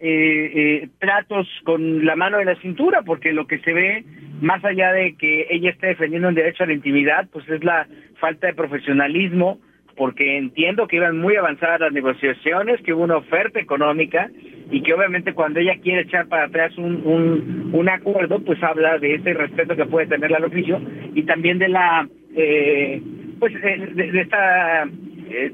eh, 0.00 0.52
eh, 0.82 0.88
tratos 0.98 1.46
con 1.64 2.04
la 2.04 2.16
mano 2.16 2.40
en 2.40 2.46
la 2.46 2.56
cintura, 2.56 3.02
porque 3.02 3.32
lo 3.32 3.46
que 3.46 3.58
se 3.58 3.72
ve, 3.72 4.04
más 4.40 4.64
allá 4.64 4.92
de 4.92 5.14
que 5.16 5.46
ella 5.50 5.70
esté 5.70 5.88
defendiendo 5.88 6.28
el 6.30 6.34
derecho 6.34 6.64
a 6.64 6.66
la 6.66 6.72
intimidad, 6.72 7.28
pues 7.30 7.48
es 7.48 7.62
la 7.62 7.86
falta 8.18 8.46
de 8.46 8.54
profesionalismo, 8.54 9.60
porque 9.96 10.38
entiendo 10.38 10.88
que 10.88 10.96
iban 10.96 11.18
muy 11.18 11.36
avanzadas 11.36 11.80
las 11.80 11.92
negociaciones, 11.92 12.80
que 12.80 12.94
hubo 12.94 13.04
una 13.04 13.18
oferta 13.18 13.60
económica 13.60 14.30
y 14.70 14.82
que 14.82 14.94
obviamente 14.94 15.34
cuando 15.34 15.60
ella 15.60 15.76
quiere 15.82 16.02
echar 16.02 16.26
para 16.28 16.44
atrás 16.44 16.76
un, 16.78 17.70
un, 17.74 17.88
acuerdo, 17.90 18.40
pues 18.40 18.62
habla 18.62 18.98
de 18.98 19.16
ese 19.16 19.34
respeto 19.34 19.76
que 19.76 19.84
puede 19.84 20.06
tener 20.06 20.34
al 20.34 20.44
oficio 20.44 20.80
y 21.14 21.24
también 21.24 21.58
de 21.58 21.68
la, 21.68 22.08
eh, 22.34 23.02
pues 23.38 23.52
eh, 23.62 23.88
de, 23.94 24.20
esta 24.22 24.84
eh, 24.84 25.52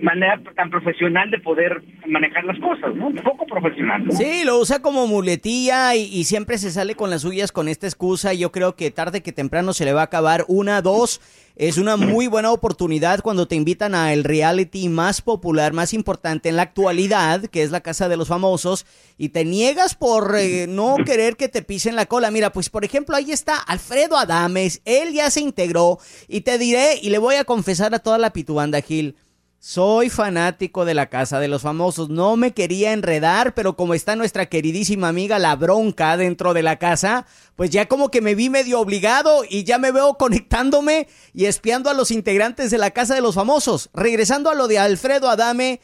manera 0.00 0.40
tan 0.56 0.70
profesional 0.70 1.30
de 1.30 1.38
poder 1.38 1.82
manejar 2.06 2.44
las 2.44 2.58
cosas, 2.58 2.94
¿no? 2.94 3.08
Un 3.08 3.16
poco 3.16 3.46
profesional. 3.46 4.04
Sí, 4.10 4.44
lo 4.44 4.58
usa 4.58 4.80
como 4.80 5.06
muletilla 5.06 5.94
y, 5.94 6.24
siempre 6.24 6.58
se 6.58 6.70
sale 6.70 6.94
con 6.94 7.10
las 7.10 7.22
suyas 7.22 7.52
con 7.52 7.68
esta 7.68 7.86
excusa. 7.86 8.34
Yo 8.34 8.52
creo 8.52 8.76
que 8.76 8.90
tarde 8.90 9.22
que 9.22 9.32
temprano 9.32 9.72
se 9.72 9.84
le 9.84 9.92
va 9.92 10.02
a 10.02 10.04
acabar 10.04 10.44
una, 10.48 10.82
dos 10.82 11.20
es 11.58 11.76
una 11.76 11.96
muy 11.96 12.28
buena 12.28 12.52
oportunidad 12.52 13.20
cuando 13.20 13.48
te 13.48 13.56
invitan 13.56 13.92
a 13.96 14.12
el 14.12 14.22
reality 14.22 14.88
más 14.88 15.20
popular, 15.20 15.72
más 15.72 15.92
importante 15.92 16.48
en 16.48 16.54
la 16.54 16.62
actualidad, 16.62 17.46
que 17.46 17.64
es 17.64 17.72
la 17.72 17.80
Casa 17.80 18.08
de 18.08 18.16
los 18.16 18.28
Famosos, 18.28 18.86
y 19.16 19.30
te 19.30 19.44
niegas 19.44 19.96
por 19.96 20.36
eh, 20.38 20.68
no 20.68 20.98
querer 21.04 21.36
que 21.36 21.48
te 21.48 21.62
pisen 21.62 21.96
la 21.96 22.06
cola. 22.06 22.30
Mira, 22.30 22.52
pues 22.52 22.70
por 22.70 22.84
ejemplo, 22.84 23.16
ahí 23.16 23.32
está 23.32 23.58
Alfredo 23.58 24.16
Adames, 24.16 24.82
él 24.84 25.12
ya 25.12 25.30
se 25.30 25.40
integró, 25.40 25.98
y 26.28 26.42
te 26.42 26.58
diré, 26.58 27.00
y 27.02 27.10
le 27.10 27.18
voy 27.18 27.34
a 27.34 27.44
confesar 27.44 27.92
a 27.92 27.98
toda 27.98 28.18
la 28.18 28.32
pituanda, 28.32 28.80
Gil, 28.80 29.16
soy 29.60 30.08
fanático 30.08 30.84
de 30.84 30.94
la 30.94 31.06
Casa 31.06 31.40
de 31.40 31.48
los 31.48 31.62
Famosos. 31.62 32.08
No 32.08 32.36
me 32.36 32.54
quería 32.54 32.92
enredar, 32.92 33.54
pero 33.54 33.74
como 33.74 33.94
está 33.94 34.14
nuestra 34.14 34.46
queridísima 34.46 35.08
amiga 35.08 35.40
La 35.40 35.56
Bronca 35.56 36.16
dentro 36.16 36.54
de 36.54 36.62
la 36.62 36.76
casa, 36.76 37.26
pues 37.56 37.70
ya 37.70 37.86
como 37.86 38.10
que 38.10 38.20
me 38.20 38.36
vi 38.36 38.50
medio 38.50 38.78
obligado 38.80 39.42
y 39.48 39.64
ya 39.64 39.78
me 39.78 39.90
veo 39.90 40.14
conectándome 40.14 41.08
y 41.34 41.46
espiando 41.46 41.90
a 41.90 41.94
los 41.94 42.12
integrantes 42.12 42.70
de 42.70 42.78
la 42.78 42.92
Casa 42.92 43.16
de 43.16 43.20
los 43.20 43.34
Famosos. 43.34 43.90
Regresando 43.94 44.48
a 44.48 44.54
lo 44.54 44.68
de 44.68 44.78
Alfredo 44.78 45.28
Adame, 45.28 45.80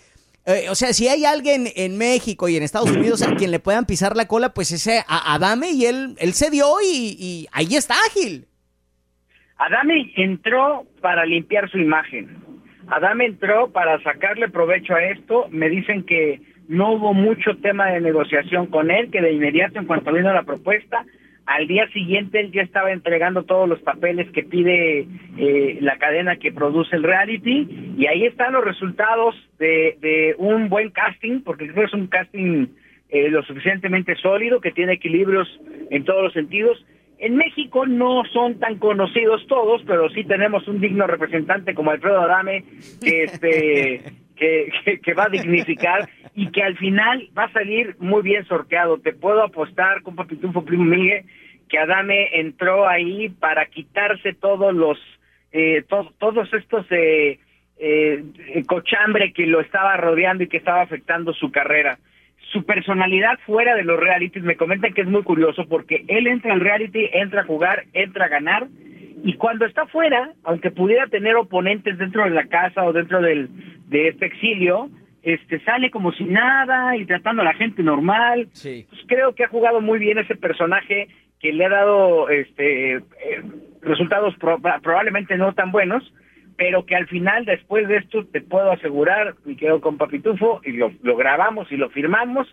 eh, 0.46 0.66
o 0.70 0.76
sea, 0.76 0.92
si 0.92 1.08
hay 1.08 1.24
alguien 1.24 1.68
en 1.74 1.98
México 1.98 2.48
y 2.48 2.56
en 2.56 2.62
Estados 2.62 2.92
Unidos 2.92 3.22
a 3.22 3.34
quien 3.34 3.50
le 3.50 3.58
puedan 3.58 3.86
pisar 3.86 4.16
la 4.16 4.28
cola, 4.28 4.54
pues 4.54 4.70
ese 4.70 5.04
Adame 5.08 5.72
y 5.72 5.86
él, 5.86 6.14
él 6.20 6.32
se 6.34 6.50
dio 6.50 6.76
y, 6.80 7.16
y 7.18 7.48
ahí 7.50 7.74
está 7.74 7.94
ágil. 8.06 8.46
Adame 9.56 10.12
entró 10.16 10.86
para 11.00 11.24
limpiar 11.24 11.68
su 11.70 11.78
imagen 11.78 12.43
Adam 12.88 13.20
entró 13.20 13.70
para 13.70 14.00
sacarle 14.02 14.48
provecho 14.48 14.94
a 14.94 15.04
esto. 15.04 15.46
Me 15.50 15.68
dicen 15.68 16.04
que 16.04 16.40
no 16.68 16.92
hubo 16.92 17.14
mucho 17.14 17.56
tema 17.56 17.86
de 17.90 18.00
negociación 18.00 18.66
con 18.66 18.90
él, 18.90 19.10
que 19.10 19.20
de 19.20 19.32
inmediato, 19.32 19.78
en 19.78 19.86
cuanto 19.86 20.12
vino 20.12 20.32
la 20.32 20.44
propuesta, 20.44 21.04
al 21.46 21.66
día 21.66 21.86
siguiente 21.88 22.40
él 22.40 22.52
ya 22.52 22.62
estaba 22.62 22.92
entregando 22.92 23.42
todos 23.42 23.68
los 23.68 23.80
papeles 23.80 24.30
que 24.30 24.44
pide 24.44 25.06
eh, 25.36 25.78
la 25.80 25.98
cadena 25.98 26.36
que 26.36 26.52
produce 26.52 26.96
el 26.96 27.02
reality 27.02 27.94
y 27.98 28.06
ahí 28.06 28.24
están 28.24 28.54
los 28.54 28.64
resultados 28.64 29.34
de, 29.58 30.34
un 30.38 30.68
buen 30.70 30.90
casting, 30.90 31.40
porque 31.40 31.66
creo 31.66 31.82
que 31.82 31.88
es 31.88 31.94
un 31.94 32.06
casting 32.06 32.68
eh, 33.10 33.28
lo 33.28 33.42
suficientemente 33.42 34.16
sólido, 34.16 34.60
que 34.60 34.72
tiene 34.72 34.94
equilibrios 34.94 35.46
en 35.90 36.04
todos 36.04 36.22
los 36.22 36.32
sentidos 36.32 36.82
en 37.24 37.36
México 37.36 37.86
no 37.86 38.22
son 38.34 38.58
tan 38.58 38.78
conocidos 38.78 39.46
todos, 39.46 39.82
pero 39.86 40.10
sí 40.10 40.24
tenemos 40.24 40.68
un 40.68 40.78
digno 40.78 41.06
representante 41.06 41.74
como 41.74 41.90
Alfredo 41.90 42.20
Adame 42.20 42.64
que 43.00 43.22
este 43.24 44.12
que, 44.36 45.14
va 45.14 45.24
a 45.24 45.28
dignificar 45.30 46.06
y 46.34 46.50
que 46.50 46.62
al 46.62 46.76
final 46.76 47.30
va 47.36 47.44
a 47.44 47.52
salir 47.52 47.96
muy 47.98 48.20
bien 48.20 48.44
sorteado. 48.44 48.98
Te 48.98 49.14
puedo 49.14 49.42
apostar 49.42 50.02
con 50.02 50.16
Papitufo 50.16 50.66
Primo 50.66 50.84
Miguel 50.84 51.24
que 51.70 51.78
Adame 51.78 52.28
entró 52.38 52.86
ahí 52.86 53.30
para 53.30 53.64
quitarse 53.66 54.34
todos 54.34 54.74
los 54.74 54.98
eh, 55.50 55.82
todos 55.88 56.52
estos 56.52 56.84
eh, 56.90 57.38
eh, 57.78 58.22
cochambre 58.66 59.32
que 59.32 59.46
lo 59.46 59.60
estaba 59.60 59.96
rodeando 59.96 60.44
y 60.44 60.48
que 60.48 60.58
estaba 60.58 60.82
afectando 60.82 61.32
su 61.32 61.50
carrera 61.50 61.98
su 62.54 62.64
personalidad 62.64 63.36
fuera 63.44 63.74
de 63.74 63.82
los 63.82 63.98
realities 63.98 64.44
me 64.44 64.56
comentan 64.56 64.94
que 64.94 65.00
es 65.00 65.08
muy 65.08 65.24
curioso 65.24 65.66
porque 65.68 66.04
él 66.06 66.28
entra 66.28 66.52
al 66.52 66.60
reality, 66.60 67.10
entra 67.12 67.40
a 67.40 67.44
jugar, 67.44 67.84
entra 67.92 68.26
a 68.26 68.28
ganar 68.28 68.68
y 69.24 69.34
cuando 69.34 69.66
está 69.66 69.86
fuera, 69.86 70.32
aunque 70.44 70.70
pudiera 70.70 71.08
tener 71.08 71.34
oponentes 71.34 71.98
dentro 71.98 72.22
de 72.24 72.30
la 72.30 72.46
casa 72.46 72.84
o 72.84 72.92
dentro 72.92 73.20
del, 73.20 73.48
de 73.88 74.08
este 74.08 74.26
exilio, 74.26 74.88
este 75.24 75.58
sale 75.64 75.90
como 75.90 76.12
si 76.12 76.24
nada 76.24 76.96
y 76.96 77.06
tratando 77.06 77.42
a 77.42 77.46
la 77.46 77.54
gente 77.54 77.82
normal. 77.82 78.48
Sí. 78.52 78.86
Pues 78.88 79.02
creo 79.08 79.34
que 79.34 79.44
ha 79.44 79.48
jugado 79.48 79.80
muy 79.80 79.98
bien 79.98 80.18
ese 80.18 80.36
personaje 80.36 81.08
que 81.40 81.52
le 81.52 81.64
ha 81.64 81.70
dado 81.70 82.28
este 82.28 82.96
eh, 82.96 83.02
resultados 83.82 84.34
probablemente 84.36 85.36
no 85.36 85.54
tan 85.54 85.72
buenos, 85.72 86.04
pero 86.56 86.86
que 86.86 86.96
al 86.96 87.06
final, 87.06 87.44
después 87.44 87.88
de 87.88 87.96
esto, 87.98 88.24
te 88.26 88.40
puedo 88.40 88.70
asegurar, 88.70 89.34
y 89.44 89.56
quedo 89.56 89.80
con 89.80 89.98
Papitufo, 89.98 90.60
y 90.64 90.72
lo, 90.72 90.90
grabamos 91.16 91.70
y 91.70 91.76
lo 91.76 91.90
firmamos, 91.90 92.46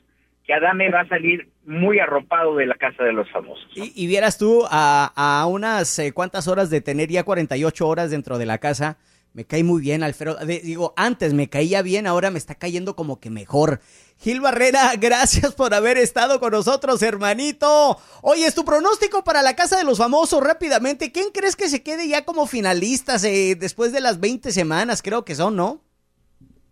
que 0.45 0.53
Adame 0.53 0.89
va 0.89 1.01
a 1.01 1.07
salir 1.07 1.49
muy 1.65 1.99
arropado 1.99 2.55
de 2.55 2.65
la 2.65 2.75
casa 2.75 3.03
de 3.03 3.13
los 3.13 3.29
famosos. 3.29 3.69
Y, 3.75 4.07
vieras 4.07 4.37
tú, 4.37 4.63
a, 4.69 5.11
a 5.15 5.45
unas 5.45 5.99
eh, 5.99 6.13
cuantas 6.13 6.47
horas 6.47 6.69
de 6.69 6.81
tener 6.81 7.09
ya 7.09 7.23
48 7.23 7.87
horas 7.87 8.11
dentro 8.11 8.37
de 8.37 8.45
la 8.45 8.57
casa, 8.57 8.97
Me 9.33 9.45
cae 9.45 9.63
muy 9.63 9.81
bien, 9.81 10.03
Alfredo. 10.03 10.37
digo, 10.45 10.93
antes 10.97 11.33
me 11.33 11.47
caía 11.47 11.81
bien, 11.81 12.05
ahora 12.05 12.31
me 12.31 12.37
está 12.37 12.55
cayendo 12.55 12.97
como 12.97 13.21
que 13.21 13.29
mejor. 13.29 13.79
Gil 14.19 14.41
Barrera, 14.41 14.91
gracias 14.99 15.55
por 15.55 15.73
haber 15.73 15.97
estado 15.97 16.41
con 16.41 16.51
nosotros, 16.51 17.01
hermanito. 17.01 17.97
Oye, 18.21 18.45
es 18.45 18.55
tu 18.55 18.65
pronóstico 18.65 19.23
para 19.23 19.41
la 19.41 19.55
Casa 19.55 19.77
de 19.77 19.85
los 19.85 19.99
Famosos 19.99 20.43
rápidamente. 20.45 21.13
¿Quién 21.13 21.27
crees 21.33 21.55
que 21.55 21.69
se 21.69 21.81
quede 21.81 22.09
ya 22.09 22.25
como 22.25 22.45
finalistas 22.45 23.21
después 23.21 23.93
de 23.93 24.01
las 24.01 24.19
20 24.19 24.51
semanas? 24.51 25.01
Creo 25.01 25.23
que 25.23 25.35
son, 25.35 25.55
¿no? 25.55 25.79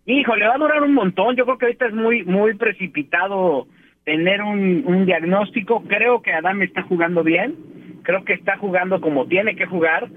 Hijo, 0.06 0.36
le 0.36 0.48
va 0.48 0.56
a 0.56 0.58
durar 0.58 0.84
un 0.84 0.94
montón. 0.94 1.38
Yo 1.38 1.46
creo 1.46 1.58
que 1.58 1.66
ahorita 1.68 1.88
es 1.88 1.94
muy, 1.94 2.25
muy 2.25 2.56
precipitado 2.56 3.68
tener 4.04 4.42
un, 4.42 4.84
un 4.86 5.06
diagnóstico. 5.06 5.82
Creo 5.88 6.22
que 6.22 6.34
Adam 6.34 6.62
está 6.63 6.84
jugando 6.84 7.24
bien. 7.24 7.56
Creo 8.04 8.25
que 8.25 8.34
está 8.34 8.58
jugando 8.58 9.00
como 9.00 9.28
tiene 9.28 9.56
que 9.56 9.66
jugar 9.66 10.10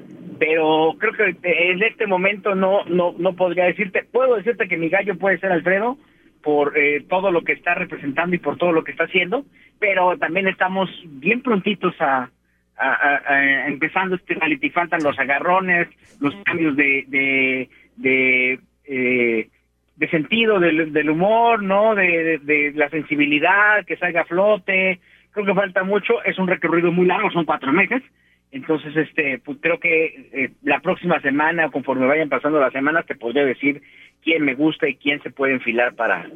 pero 0.44 0.96
creo 0.98 1.12
que 1.12 1.36
en 1.70 1.84
este 1.84 2.08
momento 2.08 2.56
no 2.56 2.84
no 2.86 3.14
no 3.16 3.36
podría 3.36 3.66
decirte. 3.66 4.02
Puedo 4.10 4.34
decirte 4.34 4.66
que 4.66 4.76
mi 4.76 4.88
gallo 4.88 5.16
puede 5.16 5.38
ser 5.38 5.52
Alfredo 5.52 5.96
por 6.42 6.76
eh, 6.76 7.04
todo 7.08 7.30
lo 7.30 7.42
que 7.42 7.52
está 7.52 7.74
representando 7.74 8.34
y 8.34 8.40
por 8.40 8.56
todo 8.56 8.72
lo 8.72 8.82
que 8.82 8.90
está 8.90 9.04
haciendo 9.04 9.44
pero 9.78 10.18
también 10.18 10.48
estamos 10.48 10.90
bien 11.04 11.42
prontitos 11.42 11.94
a, 12.00 12.28
a, 12.76 13.68
empezando 13.68 14.16
este 14.16 14.34
reality 14.34 14.70
faltan 14.70 15.04
los 15.04 15.16
agarrones 15.16 15.86
los 16.20 16.34
cambios 16.44 16.74
de 16.74 17.04
de 17.06 17.68
de, 17.96 18.58
eh, 18.86 19.48
sentido 20.10 20.58
del, 20.58 20.92
del, 20.92 21.10
humor 21.10 21.62
no 21.62 21.94
de, 21.94 22.40
de, 22.42 22.72
la 22.74 22.90
sensibilidad 22.90 23.86
que 23.86 23.96
salga 23.96 24.22
a 24.22 24.24
flote. 24.24 24.98
Creo 25.30 25.46
que 25.46 25.54
falta 25.54 25.84
mucho 25.84 26.20
es 26.24 26.36
un 26.40 26.48
recorrido 26.48 26.90
muy 26.90 27.06
largo 27.06 27.30
son 27.30 27.44
cuatro 27.44 27.72
meses 27.72 28.02
entonces, 28.52 28.94
este, 28.94 29.40
pues 29.44 29.58
creo 29.60 29.80
que 29.80 30.28
eh, 30.32 30.50
la 30.62 30.80
próxima 30.80 31.20
semana, 31.22 31.70
conforme 31.70 32.06
vayan 32.06 32.28
pasando 32.28 32.60
las 32.60 32.72
semanas, 32.72 33.06
te 33.06 33.14
podría 33.14 33.46
decir 33.46 33.82
quién 34.22 34.44
me 34.44 34.54
gusta 34.54 34.86
y 34.88 34.96
quién 34.96 35.22
se 35.22 35.30
puede 35.30 35.54
enfilar 35.54 35.94
para, 35.94 36.28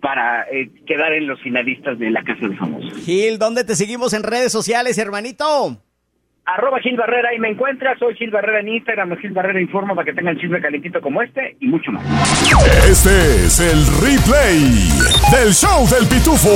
para 0.00 0.42
eh, 0.50 0.70
quedar 0.86 1.14
en 1.14 1.26
los 1.26 1.40
finalistas 1.40 1.98
de 1.98 2.10
la 2.10 2.22
Casa 2.22 2.46
de 2.46 2.56
Famosos. 2.56 3.04
Gil, 3.04 3.38
¿dónde 3.38 3.64
te 3.64 3.74
seguimos 3.74 4.12
en 4.12 4.22
redes 4.22 4.52
sociales, 4.52 4.98
hermanito? 4.98 5.82
Arroba 6.44 6.80
Gil 6.80 6.96
Barrera, 6.96 7.28
ahí 7.30 7.38
me 7.38 7.50
encuentras. 7.50 7.96
Soy 8.00 8.16
Gil 8.16 8.32
Barrera 8.32 8.58
en 8.58 8.68
Instagram, 8.68 9.16
Gil 9.18 9.30
Barrera 9.30 9.60
Informa 9.60 9.94
para 9.94 10.06
que 10.06 10.12
tengan 10.12 10.36
chisme 10.36 10.60
calentito 10.60 11.00
como 11.00 11.22
este 11.22 11.56
y 11.60 11.68
mucho 11.68 11.92
más. 11.92 12.04
Este 12.84 13.46
es 13.46 13.60
el 13.60 13.86
replay 14.00 14.88
del 15.30 15.54
show 15.54 15.86
del 15.88 16.08
pitufo. 16.08 16.50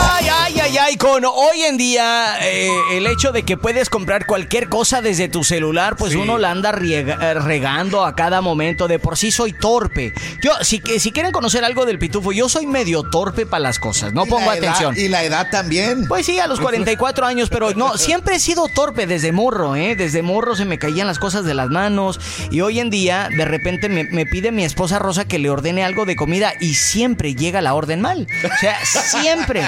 Ay, 0.00 0.26
ay, 0.32 0.54
ay, 0.62 0.76
ay, 0.80 0.96
con 0.96 1.24
hoy 1.24 1.62
en 1.68 1.76
día 1.76 2.36
eh, 2.42 2.68
el 2.92 3.08
hecho 3.08 3.32
de 3.32 3.42
que 3.42 3.56
puedes 3.56 3.90
comprar 3.90 4.24
cualquier 4.24 4.68
cosa 4.68 5.02
desde 5.02 5.28
tu 5.28 5.42
celular, 5.42 5.96
pues 5.98 6.14
uno 6.14 6.38
la 6.38 6.52
anda 6.52 6.72
eh, 6.80 7.34
regando 7.34 8.04
a 8.04 8.14
cada 8.14 8.40
momento. 8.40 8.86
De 8.86 9.00
por 9.00 9.16
sí 9.16 9.32
soy 9.32 9.52
torpe. 9.52 10.12
Yo, 10.42 10.52
si, 10.60 10.80
si 11.00 11.10
quieren 11.10 11.32
conocer 11.32 11.64
algo 11.64 11.86
del 11.86 11.98
pitufo, 11.98 12.30
yo 12.30 12.48
soy 12.48 12.68
medio 12.68 13.02
torpe 13.02 13.46
para 13.46 13.60
las 13.60 13.80
cosas. 13.80 14.12
No 14.12 14.26
pongo 14.26 14.48
atención. 14.48 14.94
¿Y 14.96 15.08
la 15.08 15.24
edad 15.24 15.48
también? 15.50 16.06
Pues 16.06 16.24
sí, 16.24 16.38
a 16.38 16.46
los 16.46 16.60
44 16.60 17.26
años, 17.26 17.50
pero 17.50 17.72
no, 17.74 17.96
siempre 17.96 18.36
he 18.36 18.38
sido 18.38 18.68
torpe 18.68 19.08
desde 19.08 19.23
desde 19.24 19.32
morro, 19.32 19.74
¿eh? 19.74 19.96
Desde 19.96 20.20
morro 20.20 20.54
se 20.54 20.66
me 20.66 20.78
caían 20.78 21.06
las 21.06 21.18
cosas 21.18 21.46
de 21.46 21.54
las 21.54 21.70
manos. 21.70 22.20
Y 22.50 22.60
hoy 22.60 22.78
en 22.78 22.90
día, 22.90 23.30
de 23.34 23.46
repente 23.46 23.88
me, 23.88 24.26
pide 24.26 24.52
mi 24.52 24.66
esposa 24.66 24.98
Rosa 24.98 25.24
que 25.24 25.38
le 25.38 25.48
ordene 25.48 25.82
algo 25.82 26.04
de 26.04 26.14
comida 26.14 26.52
y 26.60 26.74
siempre 26.74 27.34
llega 27.34 27.62
la 27.62 27.72
orden 27.72 28.02
mal. 28.02 28.26
O 28.44 28.56
sea, 28.60 28.76
siempre. 28.84 29.62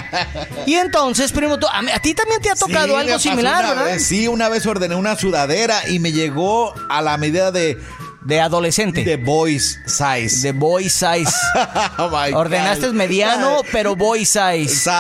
Y 0.67 0.75
entonces, 0.75 1.33
primo, 1.33 1.55
a, 1.55 1.95
a, 1.95 2.01
ti 2.01 2.13
también 2.13 2.43
te 2.43 2.51
ha 2.51 2.55
tocado 2.55 2.99
algo 2.99 3.19
similar, 3.19 3.65
¿verdad? 3.67 3.99
sí, 3.99 4.29
una 4.29 4.51
vez 4.51 4.67
ordené 4.67 4.95
una 4.95 5.17
sudadera 5.17 5.89
y 5.89 6.01
me 6.01 6.13
llegó 6.13 6.75
a 6.91 7.01
la 7.01 7.17
medida 7.17 7.51
de 7.51 7.79
de 8.27 8.41
adolescente. 8.41 9.05
De 9.05 9.17
boys 9.17 9.81
size. 9.87 10.43
De 10.43 10.53
boy 10.53 10.85
size. 10.89 11.33
oh 11.99 12.11
Ordenaste 12.35 12.91
mediano, 12.93 13.63
pero 13.73 13.95
boy 13.95 14.25
size. 14.25 14.91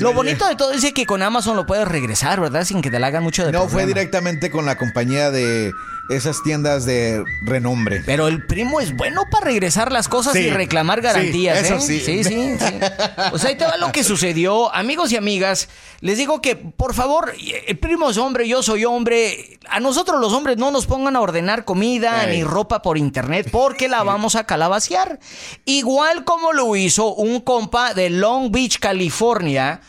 Lo 0.00 0.12
bonito 0.12 0.46
de 0.46 0.54
todo 0.54 0.72
es 0.72 0.92
que 0.92 1.06
con 1.06 1.22
Amazon 1.22 1.56
lo 1.56 1.66
puedes 1.66 1.86
regresar, 1.86 2.40
¿verdad? 2.40 2.64
Sin 2.64 2.80
que 2.80 2.90
te 2.90 2.98
la 2.98 3.08
hagan 3.08 3.22
mucho 3.22 3.44
de 3.44 3.52
No, 3.52 3.68
fue 3.68 3.86
directamente 3.86 4.50
con 4.50 4.66
la 4.66 4.76
compañía 4.76 5.30
de 5.30 5.72
esas 6.10 6.42
tiendas 6.42 6.84
de 6.84 7.24
renombre. 7.42 8.02
Pero 8.04 8.28
el 8.28 8.44
primo 8.44 8.80
es 8.80 8.96
bueno 8.96 9.22
para 9.30 9.46
regresar 9.46 9.92
las 9.92 10.08
cosas 10.08 10.34
y 10.36 10.50
reclamar 10.50 11.00
garantías. 11.00 11.58
Sí, 11.58 11.64
eso 11.64 11.76
¿eh? 11.76 11.80
sí. 11.80 12.00
Sí, 12.00 12.24
sí, 12.24 12.56
sí. 12.58 12.80
Pues 13.30 13.44
ahí 13.44 13.56
te 13.56 13.64
va 13.64 13.76
lo 13.76 13.92
que 13.92 14.02
sucedió. 14.02 14.74
Amigos 14.74 15.12
y 15.12 15.16
amigas, 15.16 15.68
les 16.00 16.18
digo 16.18 16.42
que, 16.42 16.56
por 16.56 16.94
favor, 16.94 17.32
el 17.66 17.78
primo 17.78 18.10
es 18.10 18.16
hombre, 18.16 18.48
yo 18.48 18.62
soy 18.62 18.84
hombre. 18.84 19.58
A 19.68 19.78
nosotros 19.78 20.20
los 20.20 20.32
hombres 20.32 20.56
no 20.56 20.70
nos 20.70 20.86
pongan 20.86 21.14
a 21.16 21.20
ordenar 21.20 21.64
comida 21.64 22.26
ni 22.26 22.42
ropa 22.42 22.59
por 22.68 22.98
internet 22.98 23.48
porque 23.50 23.88
la 23.88 24.02
vamos 24.02 24.34
a 24.36 24.44
calabaciar. 24.44 25.18
Igual 25.64 26.24
como 26.24 26.52
lo 26.52 26.76
hizo 26.76 27.14
un 27.14 27.40
compa 27.40 27.94
de 27.94 28.10
Long 28.10 28.50
Beach, 28.50 28.78
California 28.78 29.80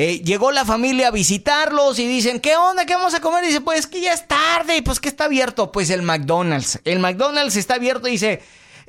eh, 0.00 0.22
llegó 0.22 0.52
la 0.52 0.64
familia 0.64 1.08
a 1.08 1.10
visitarlos 1.10 1.98
y 1.98 2.06
dicen, 2.06 2.38
¿qué 2.38 2.54
onda? 2.54 2.86
¿Qué 2.86 2.94
vamos 2.94 3.14
a 3.14 3.20
comer? 3.20 3.42
Y 3.42 3.48
dice, 3.48 3.60
pues 3.60 3.88
que 3.88 4.00
ya 4.00 4.12
es 4.12 4.28
tarde, 4.28 4.76
y 4.76 4.80
pues 4.80 5.00
que 5.00 5.08
está 5.08 5.24
abierto. 5.24 5.72
Pues 5.72 5.90
el 5.90 6.02
McDonald's. 6.02 6.78
El 6.84 7.00
McDonald's 7.00 7.56
está 7.56 7.74
abierto 7.74 8.06
y 8.06 8.12
dice, 8.12 8.40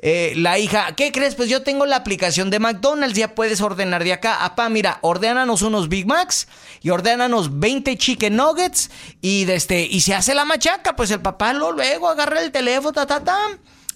eh, 0.02 0.32
la 0.36 0.58
hija, 0.58 0.94
¿qué 0.96 1.12
crees? 1.12 1.34
Pues 1.34 1.50
yo 1.50 1.62
tengo 1.62 1.84
la 1.84 1.96
aplicación 1.96 2.48
de 2.48 2.58
McDonald's, 2.58 3.16
ya 3.16 3.34
puedes 3.34 3.60
ordenar 3.60 4.02
de 4.02 4.14
acá. 4.14 4.44
Apá, 4.44 4.70
mira, 4.70 4.98
ordénanos 5.02 5.60
unos 5.60 5.90
Big 5.90 6.06
Macs 6.06 6.48
y 6.80 6.88
ordénanos 6.88 7.60
20 7.60 7.98
chicken 7.98 8.36
nuggets 8.36 8.90
y, 9.20 9.50
este, 9.50 9.82
y 9.82 10.00
se 10.00 10.14
hace 10.14 10.34
la 10.34 10.46
machaca. 10.46 10.96
Pues 10.96 11.10
el 11.10 11.20
papá 11.20 11.52
lo, 11.52 11.72
luego 11.72 12.08
agarra 12.08 12.40
el 12.40 12.50
teléfono, 12.50 12.92
ta, 12.92 13.06
ta, 13.06 13.22
ta 13.22 13.38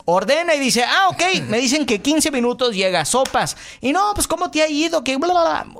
ordena 0.07 0.55
y 0.55 0.61
dice, 0.61 0.85
ah, 0.85 1.09
ok, 1.09 1.23
me 1.49 1.59
dicen 1.59 1.87
que 1.87 2.01
15 2.01 2.31
minutos 2.31 2.75
llega 2.75 3.05
sopas. 3.05 3.57
Y 3.81 3.93
no, 3.93 4.13
pues 4.15 4.27
¿cómo 4.27 4.51
te 4.51 4.63
ha 4.63 4.69
ido? 4.69 5.03
Que 5.03 5.17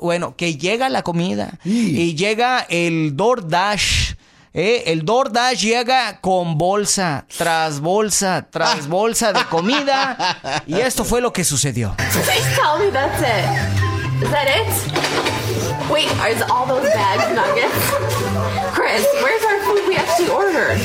Bueno, 0.01 0.35
que 0.37 0.57
llega 0.57 0.89
la 0.89 1.03
comida 1.03 1.59
y 1.65 2.15
llega 2.15 2.67
el 2.69 3.17
DoorDash. 3.17 4.15
¿Eh? 4.55 4.85
El 4.87 5.05
DoorDash 5.05 5.61
llega 5.61 6.19
con 6.21 6.57
bolsa, 6.57 7.27
tras 7.37 7.81
bolsa, 7.81 8.47
tras 8.51 8.87
bolsa 8.89 9.33
de 9.33 9.45
comida. 9.47 10.63
y 10.67 10.77
esto 10.81 11.05
fue 11.05 11.21
lo 11.21 11.33
que 11.33 11.45
sucedió. 11.45 11.95
Please 11.97 12.49
tell 12.55 12.79
me 12.79 12.91
that's 12.91 13.21
it. 13.21 13.45
Is 14.23 14.31
that 14.31 14.49
it? 14.49 14.67
Wait, 15.91 16.09
are 16.21 16.33
all 16.51 16.67
those 16.67 16.89
bags 16.95 17.29
nuggets? 17.35 17.75
Chris, 18.73 19.05
where's 19.23 19.45
our 19.45 19.61
food 19.65 19.87
we 19.89 19.97
actually 19.97 20.31
ordered? 20.31 20.81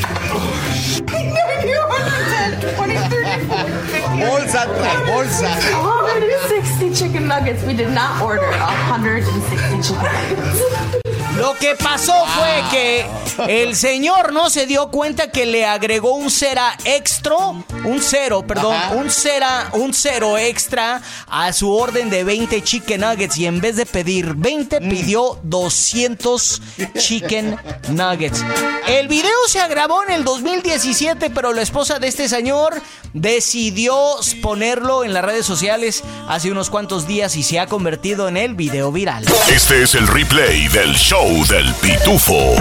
Bolsa 3.37 4.65
tras 4.65 5.07
bolsa. 5.07 5.49
160 5.71 6.93
chicken 6.93 7.27
nuggets. 7.27 7.63
We 7.63 7.73
did 7.73 7.89
not 7.89 8.21
order 8.21 8.49
160 8.89 9.81
chicken 9.81 10.03
nuggets. 10.03 11.09
Lo 11.39 11.55
que 11.57 11.75
pasó 11.75 12.13
fue 12.35 12.63
que 12.69 13.05
el 13.47 13.75
señor 13.75 14.33
no 14.33 14.49
se 14.49 14.65
dio 14.65 14.89
cuenta 14.91 15.31
que 15.31 15.45
le 15.45 15.65
agregó 15.65 16.15
un 16.15 16.29
cera 16.29 16.75
extra, 16.83 17.37
un 17.37 18.01
cero, 18.01 18.43
perdón, 18.45 18.75
un 18.97 19.09
cera, 19.09 19.69
un 19.73 19.93
cero 19.93 20.37
extra 20.37 21.01
a 21.27 21.53
su 21.53 21.73
orden 21.73 22.09
de 22.09 22.25
20 22.25 22.61
chicken 22.61 23.01
nuggets 23.01 23.37
y 23.37 23.45
en 23.45 23.61
vez 23.61 23.77
de 23.77 23.85
pedir 23.85 24.33
20 24.33 24.81
mm. 24.81 24.89
pidió 24.89 25.39
200 25.43 26.61
chicken 26.97 27.57
nuggets. 27.89 28.43
El 28.87 29.07
video 29.07 29.31
se 29.47 29.65
grabó 29.69 30.03
en 30.03 30.11
el 30.11 30.23
2017, 30.25 31.29
pero 31.29 31.53
la 31.53 31.61
esposa 31.61 31.99
de 31.99 32.07
este 32.07 32.27
señor 32.27 32.81
decidió 33.19 33.95
ponerlo 34.41 35.03
en 35.03 35.13
las 35.13 35.23
redes 35.23 35.45
sociales 35.45 36.03
hace 36.27 36.51
unos 36.51 36.69
cuantos 36.69 37.07
días 37.07 37.35
y 37.35 37.43
se 37.43 37.59
ha 37.59 37.67
convertido 37.67 38.27
en 38.27 38.37
el 38.37 38.55
video 38.55 38.91
viral. 38.91 39.25
Este 39.53 39.83
es 39.83 39.95
el 39.95 40.07
replay 40.07 40.67
del 40.69 40.95
show 40.95 41.27
del 41.47 41.73
pitufo. 41.75 42.55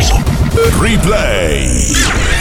Replay. 0.80 1.92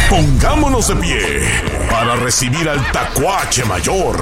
Pongámonos 0.10 0.88
de 0.88 0.96
pie 0.96 1.42
para 1.90 2.16
recibir 2.16 2.68
al 2.68 2.92
tacuache 2.92 3.64
mayor, 3.66 4.18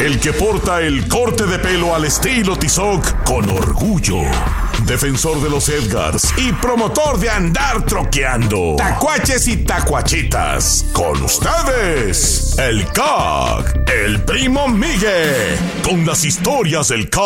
el 0.00 0.20
que 0.20 0.32
porta 0.32 0.80
el 0.80 1.08
corte 1.08 1.46
de 1.46 1.58
pelo 1.58 1.94
al 1.94 2.04
estilo 2.04 2.56
Tizoc 2.56 3.24
con 3.24 3.48
orgullo. 3.48 4.20
Defensor 4.86 5.40
de 5.40 5.50
los 5.50 5.68
Edgars 5.68 6.32
y 6.36 6.52
promotor 6.52 7.18
de 7.18 7.30
andar 7.30 7.84
troqueando. 7.84 8.76
Tacuaches 8.76 9.46
y 9.48 9.56
tacuachitas. 9.58 10.86
Con 10.92 11.22
ustedes, 11.22 12.56
el 12.58 12.86
CAC, 12.92 13.88
el 13.88 14.22
primo 14.24 14.68
Miguel, 14.68 15.58
con 15.82 16.04
las 16.06 16.24
historias 16.24 16.88
del 16.88 17.08
CAC. 17.08 17.20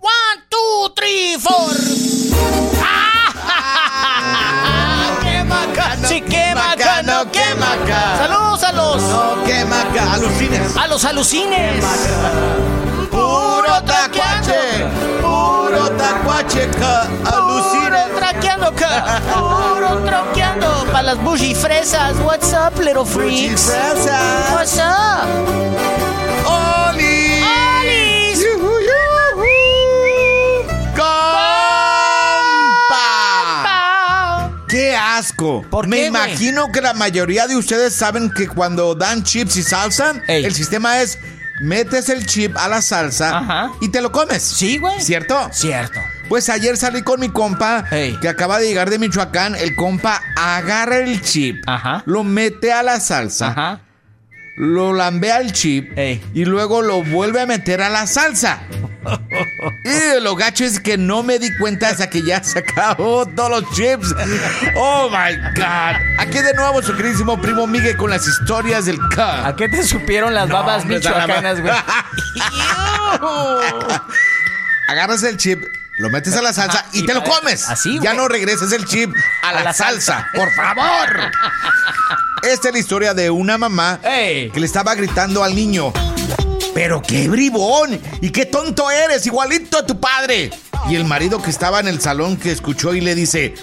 One, 0.00 0.42
two, 0.48 0.92
three, 0.94 1.36
four. 1.38 1.74
¡Ah! 2.84 5.18
¡Qué 5.22 5.44
macano! 5.44 6.08
Sí, 6.08 6.20
qué 6.22 6.54
macano, 6.54 7.30
qué 7.32 7.54
macano. 7.58 8.18
Saludos 8.18 8.53
a 10.04 10.14
alucines. 10.14 10.76
A 10.76 10.86
los 10.88 11.04
alucines. 11.04 11.84
Puro 13.10 13.82
tacuache, 13.86 14.84
puro 15.20 15.90
tacuache, 15.96 16.68
ca, 16.78 17.08
alucines. 17.24 18.08
Puro 18.08 18.18
traqueando, 18.18 18.72
ca. 18.74 19.20
Puro 19.34 19.98
troqueando. 20.04 20.84
Para 20.92 21.02
las 21.02 21.18
bougie 21.22 21.54
fresas. 21.54 22.16
What's 22.24 22.52
up, 22.52 22.78
little 22.78 23.04
freaks? 23.04 23.66
Fresas. 23.66 24.50
What's 24.52 24.78
up? 24.78 25.26
¡Oli! 26.46 27.33
Asco! 35.16 35.62
¿Por 35.70 35.86
Me 35.88 35.96
qué, 35.98 36.06
imagino 36.06 36.70
que 36.72 36.80
la 36.80 36.94
mayoría 36.94 37.46
de 37.46 37.56
ustedes 37.56 37.94
saben 37.94 38.30
que 38.30 38.48
cuando 38.48 38.94
dan 38.94 39.22
chips 39.24 39.56
y 39.56 39.62
salsa, 39.62 40.14
Ey. 40.26 40.44
el 40.44 40.54
sistema 40.54 41.00
es 41.00 41.18
metes 41.60 42.08
el 42.08 42.26
chip 42.26 42.56
a 42.56 42.68
la 42.68 42.82
salsa 42.82 43.38
Ajá. 43.38 43.70
y 43.80 43.88
te 43.90 44.00
lo 44.00 44.10
comes. 44.12 44.42
Sí, 44.42 44.78
güey. 44.78 45.00
¿Cierto? 45.00 45.48
Cierto. 45.52 46.00
Pues 46.28 46.48
ayer 46.48 46.76
salí 46.76 47.02
con 47.02 47.20
mi 47.20 47.28
compa 47.28 47.84
Ey. 47.90 48.18
que 48.18 48.28
acaba 48.28 48.58
de 48.58 48.66
llegar 48.66 48.90
de 48.90 48.98
Michoacán. 48.98 49.54
El 49.54 49.76
compa 49.76 50.20
agarra 50.36 50.98
el 50.98 51.20
chip, 51.22 51.62
Ajá. 51.66 52.02
lo 52.06 52.24
mete 52.24 52.72
a 52.72 52.82
la 52.82 52.98
salsa, 52.98 53.48
Ajá. 53.48 53.80
Lo 54.56 54.92
lambea 54.92 55.38
el 55.40 55.52
chip 55.52 55.96
Ey. 55.98 56.22
y 56.32 56.44
luego 56.44 56.80
lo 56.82 57.02
vuelve 57.02 57.40
a 57.40 57.46
meter 57.46 57.82
a 57.82 57.88
la 57.90 58.06
salsa. 58.06 58.60
y 59.84 60.20
lo 60.22 60.34
gacho 60.36 60.64
es 60.64 60.80
que 60.80 60.96
no 60.96 61.22
me 61.22 61.38
di 61.38 61.48
cuenta 61.58 61.88
hasta 61.88 62.08
que 62.08 62.22
ya 62.24 62.42
se 62.42 62.60
acabó 62.60 63.26
todos 63.26 63.50
los 63.62 63.70
chips. 63.74 64.14
Oh 64.76 65.10
my 65.10 65.36
God. 65.56 65.96
Aquí 66.18 66.38
de 66.38 66.54
nuevo 66.54 66.80
su 66.82 66.94
queridísimo 66.96 67.40
primo 67.40 67.66
Miguel 67.66 67.96
con 67.96 68.10
las 68.10 68.26
historias 68.26 68.84
del 68.86 68.98
¿A 69.00 69.08
K. 69.14 69.56
qué 69.56 69.68
te 69.68 69.82
supieron 69.82 70.32
las 70.34 70.48
No, 70.48 70.54
babas 70.54 70.84
michoacanas, 70.86 71.60
güey? 71.60 71.74
Agarras 74.88 75.22
el 75.24 75.36
chip. 75.36 75.62
Lo 75.98 76.10
metes 76.10 76.34
a 76.36 76.42
la 76.42 76.52
salsa 76.52 76.78
Ajá, 76.80 76.88
y, 76.92 77.00
y 77.00 77.06
te 77.06 77.14
lo 77.14 77.22
comes. 77.22 77.68
así, 77.68 78.00
Ya 78.02 78.14
no 78.14 78.26
regresas 78.26 78.72
el 78.72 78.84
chip 78.84 79.14
a, 79.42 79.52
la, 79.52 79.62
la 79.64 79.72
salsa. 79.72 80.14
salsa. 80.14 80.28
Por 80.34 80.50
favor. 80.52 81.30
Esta 82.44 82.68
es 82.68 82.74
la 82.74 82.80
historia 82.80 83.14
de 83.14 83.30
una 83.30 83.56
mamá 83.56 84.00
Ey. 84.04 84.50
que 84.50 84.60
le 84.60 84.66
estaba 84.66 84.94
gritando 84.94 85.42
al 85.42 85.54
niño. 85.54 85.92
Pero 86.74 87.00
qué 87.00 87.26
bribón 87.28 87.98
y 88.20 88.30
qué 88.30 88.44
tonto 88.44 88.90
eres, 88.90 89.24
igualito 89.26 89.78
a 89.78 89.86
tu 89.86 89.98
padre. 89.98 90.50
Y 90.90 90.96
el 90.96 91.04
marido 91.04 91.40
que 91.40 91.48
estaba 91.48 91.80
en 91.80 91.88
el 91.88 92.00
salón 92.02 92.36
que 92.36 92.52
escuchó 92.52 92.94
y 92.94 93.00
le 93.00 93.14
dice, 93.14 93.54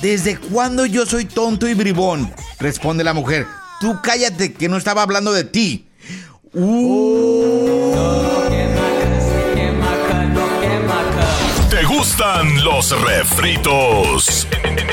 ¿desde 0.00 0.38
cuándo 0.38 0.86
yo 0.86 1.04
soy 1.04 1.26
tonto 1.26 1.68
y 1.68 1.74
bribón? 1.74 2.32
Responde 2.58 3.04
la 3.04 3.12
mujer, 3.12 3.46
tú 3.80 3.98
cállate 4.02 4.54
que 4.54 4.68
no 4.68 4.78
estaba 4.78 5.02
hablando 5.02 5.32
de 5.32 5.44
ti. 5.44 5.86
¿Te 11.68 11.84
gustan 11.84 12.64
los 12.64 12.98
refritos? 13.02 14.46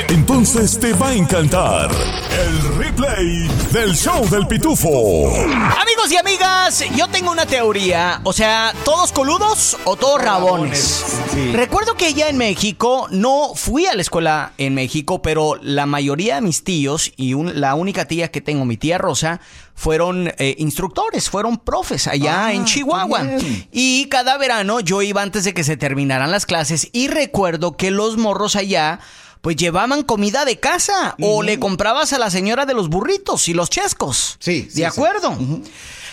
Entonces 0.08 0.78
te 0.80 0.94
va 0.94 1.08
a 1.08 1.14
encantar 1.14 1.90
el 1.90 2.76
replay 2.78 3.46
del 3.72 3.94
show 3.94 4.26
del 4.30 4.46
pitufo. 4.46 4.88
Amigos 5.36 6.10
y 6.10 6.16
amigas, 6.16 6.82
yo 6.96 7.08
tengo 7.08 7.30
una 7.30 7.44
teoría. 7.44 8.20
O 8.24 8.32
sea, 8.32 8.72
¿todos 8.86 9.12
coludos 9.12 9.76
o 9.84 9.96
todos 9.96 10.22
rabones? 10.22 11.04
Sí. 11.34 11.52
Recuerdo 11.52 11.94
que 11.94 12.14
ya 12.14 12.28
en 12.30 12.38
México, 12.38 13.06
no 13.10 13.54
fui 13.54 13.84
a 13.86 13.94
la 13.94 14.00
escuela 14.00 14.52
en 14.56 14.74
México, 14.74 15.20
pero 15.20 15.58
la 15.60 15.84
mayoría 15.84 16.36
de 16.36 16.40
mis 16.40 16.64
tíos 16.64 17.12
y 17.18 17.34
un- 17.34 17.60
la 17.60 17.74
única 17.74 18.06
tía 18.06 18.30
que 18.30 18.40
tengo, 18.40 18.64
mi 18.64 18.78
tía 18.78 18.96
Rosa, 18.96 19.40
fueron 19.74 20.32
eh, 20.38 20.54
instructores, 20.58 21.28
fueron 21.28 21.58
profes 21.58 22.06
allá 22.06 22.46
Ah, 22.46 22.52
en 22.54 22.64
Chihuahua. 22.64 23.22
bien. 23.22 23.68
Y 23.72 24.06
cada 24.06 24.38
verano 24.38 24.80
yo 24.80 25.02
iba 25.02 25.20
antes 25.22 25.44
de 25.44 25.52
que 25.52 25.64
se 25.64 25.76
terminaran 25.76 26.30
las 26.30 26.46
clases 26.46 26.88
y 26.92 27.08
recuerdo 27.08 27.76
que 27.76 27.90
los 27.90 28.16
morros 28.16 28.56
allá 28.56 28.98
pues 29.40 29.56
llevaban 29.56 30.02
comida 30.02 30.44
de 30.44 30.58
casa 30.60 31.16
o 31.20 31.42
le 31.42 31.58
comprabas 31.58 32.12
a 32.12 32.18
la 32.18 32.30
señora 32.30 32.66
de 32.66 32.74
los 32.74 32.88
burritos 32.88 33.48
y 33.48 33.54
los 33.54 33.70
chescos. 33.70 34.36
Sí, 34.40 34.62
sí, 34.62 34.66
De 34.68 34.72
sí. 34.74 34.84
acuerdo. 34.84 35.36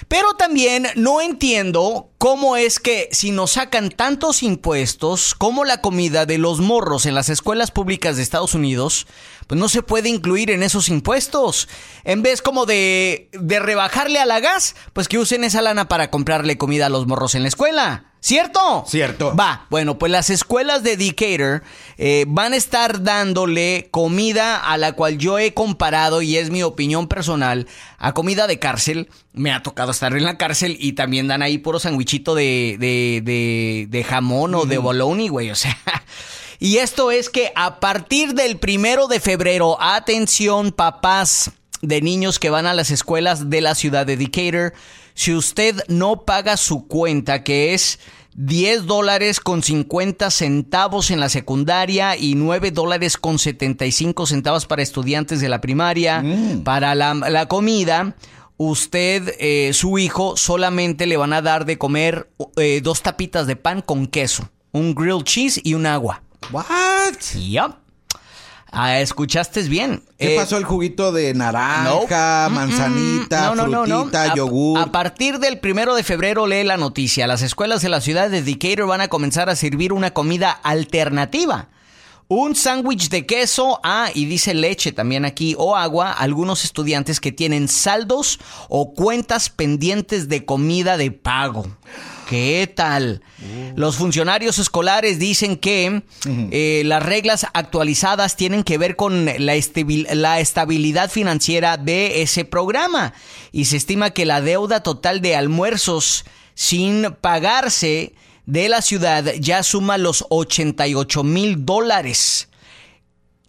Pero 0.08 0.34
también 0.36 0.88
no 0.96 1.22
entiendo 1.22 2.10
cómo 2.18 2.58
es 2.58 2.80
que 2.80 3.10
si 3.12 3.32
nos 3.32 3.52
sacan 3.52 3.90
tantos 3.90 4.44
impuestos 4.44 5.34
como 5.34 5.66
la 5.66 5.82
comida 5.82 6.26
de 6.26 6.38
los 6.38 6.60
morros 6.60 7.06
en 7.06 7.16
las 7.16 7.30
escuelas 7.30 7.72
públicas 7.72 8.18
de 8.18 8.24
Estados 8.24 8.54
Unidos, 8.54 9.08
pues 9.48 9.60
no 9.60 9.70
se 9.70 9.82
puede 9.82 10.10
incluir 10.10 10.52
en 10.52 10.64
esos 10.64 10.90
impuestos. 10.90 11.68
En 12.04 12.22
vez 12.22 12.42
como 12.42 12.66
de, 12.66 13.30
de 13.34 13.60
rebajarle 13.60 14.20
a 14.20 14.26
la 14.26 14.40
gas, 14.40 14.76
pues 14.94 15.08
que 15.08 15.18
usen 15.18 15.44
esa 15.44 15.62
lana 15.62 15.88
para 15.88 16.12
comprarle 16.12 16.58
comida 16.58 16.88
a 16.88 16.90
los 16.90 17.08
morros 17.08 17.34
en 17.36 17.42
la 17.44 17.48
escuela. 17.50 18.12
¿Cierto? 18.26 18.86
Cierto. 18.88 19.36
Va, 19.36 19.68
bueno, 19.70 20.00
pues 20.00 20.12
las 20.12 20.32
escuelas 20.32 20.82
de 20.82 20.98
Decatur 20.98 21.62
eh, 22.00 22.26
van 22.28 22.54
a 22.54 22.56
estar 22.56 23.04
dándole 23.04 23.88
comida 23.92 24.58
a 24.58 24.80
la 24.80 24.94
cual 24.94 25.20
yo 25.20 25.38
he 25.38 25.54
comparado, 25.54 26.24
y 26.24 26.36
es 26.38 26.50
mi 26.50 26.64
opinión 26.64 27.08
personal, 27.08 27.68
a 28.00 28.16
comida 28.16 28.48
de 28.48 28.58
cárcel. 28.58 29.10
Me 29.34 29.52
ha 29.52 29.62
tocado 29.62 29.92
estar 29.92 30.18
en 30.18 30.24
la 30.24 30.40
cárcel 30.40 30.76
y 30.80 30.94
también 30.94 31.28
dan 31.28 31.44
ahí 31.44 31.60
puro 31.60 31.78
sandwichito 31.78 32.34
de, 32.34 32.78
de, 32.80 33.22
de, 33.24 33.86
de 33.92 34.04
jamón 34.04 34.56
o 34.56 34.66
de 34.66 34.80
bologna, 34.80 35.30
güey, 35.30 35.52
o 35.52 35.56
sea... 35.56 35.78
Y 36.58 36.78
esto 36.78 37.12
es 37.12 37.30
que 37.30 37.52
a 37.56 37.80
partir 37.80 38.34
del 38.34 38.58
primero 38.58 39.06
de 39.06 39.20
febrero, 39.20 39.78
atención 39.80 40.72
papás 40.72 41.52
de 41.84 42.02
niños 42.02 42.40
que 42.40 42.50
van 42.50 42.66
a 42.66 42.74
las 42.74 42.90
escuelas 42.90 43.52
de 43.52 43.62
la 43.62 43.76
ciudad 43.76 44.08
de 44.08 44.18
Decatur, 44.18 44.74
si 45.16 45.34
usted 45.34 45.82
no 45.88 46.22
paga 46.22 46.58
su 46.58 46.88
cuenta, 46.88 47.44
que 47.44 47.74
es 47.74 48.00
10 48.36 48.86
dólares 48.86 49.40
con 49.40 49.64
50 49.64 50.30
centavos 50.30 51.10
en 51.10 51.22
la 51.22 51.30
secundaria 51.30 52.18
y 52.18 52.36
9 52.36 52.72
dólares 52.72 53.18
con 53.18 53.40
75 53.40 54.28
centavos 54.28 54.66
para 54.66 54.84
estudiantes 54.84 55.40
de 55.40 55.50
la 55.50 55.62
primaria, 55.62 56.24
para 56.66 56.96
la, 56.96 57.14
la 57.14 57.48
comida, 57.48 58.16
usted, 58.58 59.34
eh, 59.40 59.72
su 59.74 59.98
hijo, 59.98 60.36
solamente 60.36 61.06
le 61.06 61.18
van 61.18 61.32
a 61.32 61.42
dar 61.42 61.66
de 61.66 61.78
comer 61.78 62.30
eh, 62.58 62.82
dos 62.84 63.02
tapitas 63.02 63.48
de 63.48 63.56
pan 63.56 63.82
con 63.82 64.08
queso, 64.08 64.50
un 64.74 64.94
grilled 64.94 65.24
cheese 65.24 65.62
y 65.64 65.74
un 65.74 65.86
agua. 65.86 66.22
What? 66.52 67.16
Yup. 67.36 67.85
Ah, 68.78 69.00
escuchaste 69.00 69.62
bien. 69.64 70.04
¿Qué 70.20 70.34
Eh, 70.36 70.38
pasó 70.38 70.58
el 70.58 70.66
juguito 70.66 71.12
de 71.14 71.34
naranja, 71.34 72.50
no. 72.50 72.56
manzanita, 72.56 73.48
No, 73.48 73.56
no, 73.56 73.68
no, 73.68 73.86
no. 73.88 73.96
frutita, 74.02 74.24
A- 74.24 74.36
yogur? 74.36 74.80
A, 74.80 74.88
partir 74.92 75.40
del 75.40 75.60
primero 75.60 75.96
de 75.96 76.04
febrero 76.04 76.46
lee 76.46 76.64
la 76.66 76.76
noticia. 76.76 77.26
Las 77.26 77.42
escuelas 77.42 77.82
de 77.82 77.90
la 77.90 78.02
ciudad 78.02 78.30
de 78.30 78.42
Decatur 78.42 78.86
van 78.88 79.00
a 79.02 79.08
comenzar 79.08 79.50
a 79.50 79.56
servir 79.56 79.94
una 79.94 80.12
comida 80.12 80.52
alternativa. 80.52 81.70
Un 82.28 82.56
sándwich 82.56 83.10
de 83.10 83.26
queso, 83.26 83.80
ah, 83.84 84.10
y 84.14 84.26
dice 84.26 84.54
leche 84.56 84.92
también 84.92 85.26
aquí, 85.26 85.56
o 85.58 85.76
agua, 85.76 86.10
a 86.10 86.14
algunos 86.24 86.66
estudiantes 86.66 87.20
que 87.20 87.32
tienen 87.32 87.68
saldos 87.68 88.40
o 88.68 88.94
cuentas 88.94 89.50
pendientes 89.50 90.28
de 90.28 90.44
comida 90.44 90.98
de 90.98 91.12
pago. 91.12 91.68
¿Qué 92.28 92.72
tal? 92.76 93.22
Los 93.76 93.98
funcionarios 93.98 94.58
escolares 94.58 95.20
dicen 95.20 95.58
que 95.58 96.02
eh, 96.52 96.82
las 96.86 97.04
reglas 97.04 97.46
actualizadas 97.54 98.36
tienen 98.36 98.64
que 98.64 98.78
ver 98.78 98.96
con 98.96 99.26
la, 99.26 99.56
estabil- 99.56 100.08
la 100.14 100.40
estabilidad 100.40 101.12
financiera 101.12 101.78
de 101.78 102.22
ese 102.24 102.44
programa 102.46 103.14
y 103.52 103.66
se 103.66 103.78
estima 103.78 104.10
que 104.10 104.26
la 104.26 104.42
deuda 104.42 104.82
total 104.82 105.22
de 105.22 105.36
almuerzos 105.36 106.26
sin 106.56 107.14
pagarse 107.22 108.14
de 108.46 108.70
la 108.70 108.82
ciudad 108.82 109.26
ya 109.40 109.62
suma 109.62 109.98
los 109.98 110.26
88 110.30 111.24
mil 111.24 111.66
dólares 111.66 112.50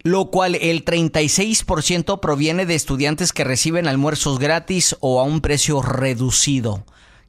lo 0.03 0.29
cual 0.29 0.55
el 0.55 0.85
36% 0.85 2.19
proviene 2.19 2.65
de 2.65 2.75
estudiantes 2.75 3.33
que 3.33 3.43
reciben 3.43 3.87
almuerzos 3.87 4.39
gratis 4.39 4.95
o 5.01 5.19
a 5.19 5.23
un 5.23 5.41
precio 5.41 5.81
reducido. 5.81 6.85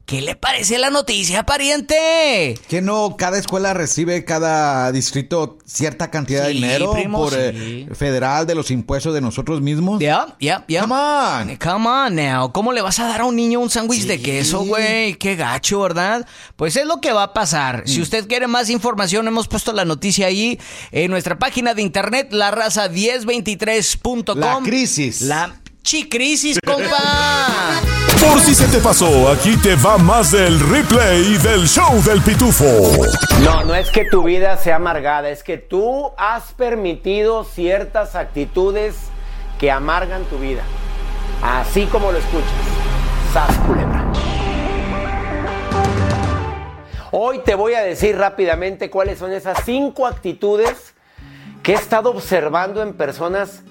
¿Qué 0.09 0.21
le 0.23 0.35
parece 0.35 0.79
la 0.79 0.89
noticia, 0.89 1.45
pariente? 1.45 2.59
Que 2.67 2.81
no, 2.81 3.15
cada 3.15 3.37
escuela 3.37 3.75
recibe, 3.75 4.25
cada 4.25 4.91
distrito, 4.91 5.59
cierta 5.67 6.09
cantidad 6.09 6.45
de 6.45 6.53
dinero 6.53 6.93
primo, 6.93 7.19
por 7.19 7.35
eh, 7.37 7.87
federal 7.93 8.47
de 8.47 8.55
los 8.55 8.71
impuestos 8.71 9.13
de 9.13 9.21
nosotros 9.21 9.61
mismos. 9.61 9.99
Ya, 9.99 10.35
ya, 10.39 10.65
ya. 10.67 10.81
Come 10.81 10.95
on. 10.95 11.55
Come 11.57 11.87
on 11.87 12.15
now. 12.15 12.51
¿Cómo 12.51 12.73
le 12.73 12.81
vas 12.81 12.97
a 12.97 13.05
dar 13.05 13.21
a 13.21 13.25
un 13.25 13.35
niño 13.35 13.59
un 13.59 13.69
sándwich 13.69 14.07
de 14.07 14.19
queso, 14.19 14.61
güey? 14.61 15.13
Qué 15.13 15.35
gacho, 15.35 15.81
¿verdad? 15.81 16.25
Pues 16.55 16.75
es 16.75 16.87
lo 16.87 17.01
que 17.01 17.13
va 17.13 17.21
a 17.21 17.33
pasar. 17.35 17.83
Mm. 17.83 17.87
Si 17.87 18.01
usted 18.01 18.27
quiere 18.27 18.47
más 18.47 18.71
información, 18.71 19.27
hemos 19.27 19.47
puesto 19.47 19.73
la 19.73 19.85
noticia 19.85 20.25
ahí 20.25 20.59
en 20.91 21.11
nuestra 21.11 21.37
página 21.37 21.75
de 21.75 21.83
internet, 21.83 22.31
laraza1023.com. 22.31 24.39
La 24.39 24.59
crisis. 24.63 25.21
La 25.21 25.55
chicrisis, 25.83 26.57
compa. 26.65 26.97
Por 28.19 28.39
si 28.41 28.53
se 28.53 28.67
te 28.67 28.79
pasó, 28.79 29.29
aquí 29.31 29.55
te 29.57 29.75
va 29.75 29.97
más 29.97 30.31
del 30.31 30.59
replay 30.59 31.37
del 31.37 31.65
show 31.67 32.01
del 32.03 32.21
pitufo. 32.21 32.65
No, 33.43 33.63
no 33.63 33.73
es 33.73 33.89
que 33.89 34.05
tu 34.05 34.23
vida 34.23 34.57
sea 34.57 34.75
amargada, 34.75 35.29
es 35.29 35.41
que 35.41 35.57
tú 35.57 36.11
has 36.17 36.51
permitido 36.53 37.45
ciertas 37.45 38.15
actitudes 38.15 38.95
que 39.57 39.71
amargan 39.71 40.25
tu 40.25 40.37
vida. 40.37 40.63
Así 41.41 41.85
como 41.85 42.11
lo 42.11 42.17
escuchas. 42.17 42.51
¡Sas, 43.33 43.57
culebra! 43.59 44.05
Hoy 47.11 47.39
te 47.45 47.55
voy 47.55 47.73
a 47.73 47.81
decir 47.81 48.17
rápidamente 48.17 48.89
cuáles 48.89 49.17
son 49.17 49.31
esas 49.31 49.63
cinco 49.63 50.05
actitudes 50.05 50.93
que 51.63 51.71
he 51.71 51.75
estado 51.75 52.09
observando 52.11 52.83
en 52.83 52.93
personas, 52.93 53.63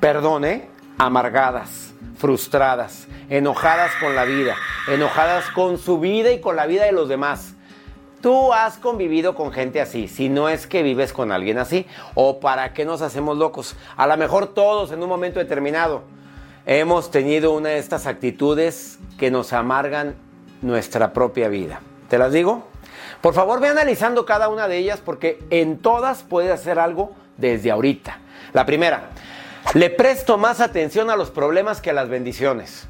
perdón, 0.00 0.44
¿eh? 0.44 0.68
amargadas, 0.98 1.83
frustradas, 2.24 3.06
enojadas 3.28 3.92
con 4.00 4.16
la 4.16 4.24
vida, 4.24 4.56
enojadas 4.88 5.44
con 5.50 5.76
su 5.76 6.00
vida 6.00 6.32
y 6.32 6.40
con 6.40 6.56
la 6.56 6.64
vida 6.64 6.84
de 6.86 6.92
los 6.92 7.06
demás. 7.06 7.52
Tú 8.22 8.54
has 8.54 8.78
convivido 8.78 9.34
con 9.34 9.52
gente 9.52 9.78
así, 9.78 10.08
si 10.08 10.30
no 10.30 10.48
es 10.48 10.66
que 10.66 10.82
vives 10.82 11.12
con 11.12 11.32
alguien 11.32 11.58
así, 11.58 11.86
o 12.14 12.40
para 12.40 12.72
qué 12.72 12.86
nos 12.86 13.02
hacemos 13.02 13.36
locos. 13.36 13.76
A 13.98 14.06
lo 14.06 14.16
mejor 14.16 14.46
todos 14.54 14.90
en 14.90 15.02
un 15.02 15.08
momento 15.10 15.38
determinado 15.38 16.04
hemos 16.64 17.10
tenido 17.10 17.52
una 17.52 17.68
de 17.68 17.78
estas 17.78 18.06
actitudes 18.06 18.98
que 19.18 19.30
nos 19.30 19.52
amargan 19.52 20.14
nuestra 20.62 21.12
propia 21.12 21.50
vida. 21.50 21.82
¿Te 22.08 22.16
las 22.16 22.32
digo? 22.32 22.66
Por 23.20 23.34
favor, 23.34 23.60
ve 23.60 23.68
analizando 23.68 24.24
cada 24.24 24.48
una 24.48 24.66
de 24.66 24.78
ellas 24.78 25.02
porque 25.04 25.40
en 25.50 25.76
todas 25.76 26.22
puedes 26.22 26.52
hacer 26.52 26.78
algo 26.78 27.12
desde 27.36 27.70
ahorita. 27.70 28.18
La 28.54 28.64
primera, 28.64 29.10
le 29.72 29.90
presto 29.90 30.36
más 30.36 30.60
atención 30.60 31.10
a 31.10 31.16
los 31.16 31.30
problemas 31.30 31.80
que 31.80 31.90
a 31.90 31.94
las 31.94 32.08
bendiciones. 32.08 32.86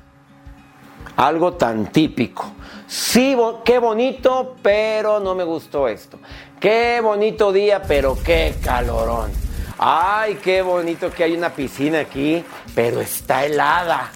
Algo 1.17 1.55
tan 1.55 1.87
típico. 1.93 2.53
Sí, 2.87 3.37
qué 3.65 3.79
bonito, 3.79 4.57
pero 4.63 5.21
no 5.21 5.35
me 5.35 5.45
gustó 5.45 5.87
esto. 5.87 6.19
Qué 6.59 7.01
bonito 7.01 7.53
día, 7.53 7.83
pero 7.83 8.19
qué 8.25 8.57
calorón. 8.63 9.31
Ay, 9.79 10.39
qué 10.43 10.63
bonito 10.63 11.11
que 11.11 11.25
hay 11.25 11.35
una 11.35 11.51
piscina 11.51 12.01
aquí, 12.01 12.45
pero 12.75 13.01
está 13.01 13.45
helada. 13.45 14.11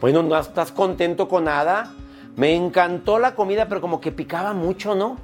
Bueno, 0.00 0.22
¿no 0.22 0.38
estás 0.38 0.72
contento 0.72 1.28
con 1.28 1.44
nada? 1.44 1.94
Me 2.36 2.54
encantó 2.54 3.18
la 3.18 3.34
comida, 3.34 3.66
pero 3.68 3.80
como 3.80 4.00
que 4.00 4.12
picaba 4.12 4.52
mucho, 4.52 4.94
¿no? 4.94 5.18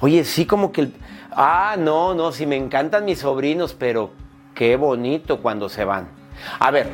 Oye, 0.00 0.24
sí, 0.24 0.46
como 0.46 0.72
que... 0.72 0.90
Ah, 1.30 1.76
no, 1.78 2.14
no, 2.14 2.32
sí 2.32 2.46
me 2.46 2.56
encantan 2.56 3.04
mis 3.04 3.20
sobrinos, 3.20 3.74
pero 3.74 4.10
qué 4.54 4.76
bonito 4.76 5.40
cuando 5.40 5.68
se 5.68 5.84
van. 5.84 6.08
A 6.58 6.70
ver, 6.70 6.88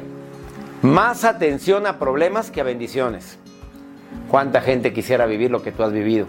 más 0.83 1.25
atención 1.25 1.87
a 1.87 1.99
problemas 1.99 2.51
que 2.51 2.61
a 2.61 2.65
bendiciones. 2.65 3.39
¿Cuánta 4.29 4.61
gente 4.61 4.93
quisiera 4.93 5.27
vivir 5.27 5.51
lo 5.51 5.63
que 5.63 5.73
tú 5.73 5.83
has 5.83 5.93
vivido 5.93 6.27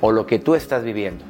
o 0.00 0.12
lo 0.12 0.26
que 0.26 0.38
tú 0.38 0.54
estás 0.54 0.84
viviendo? 0.84 1.24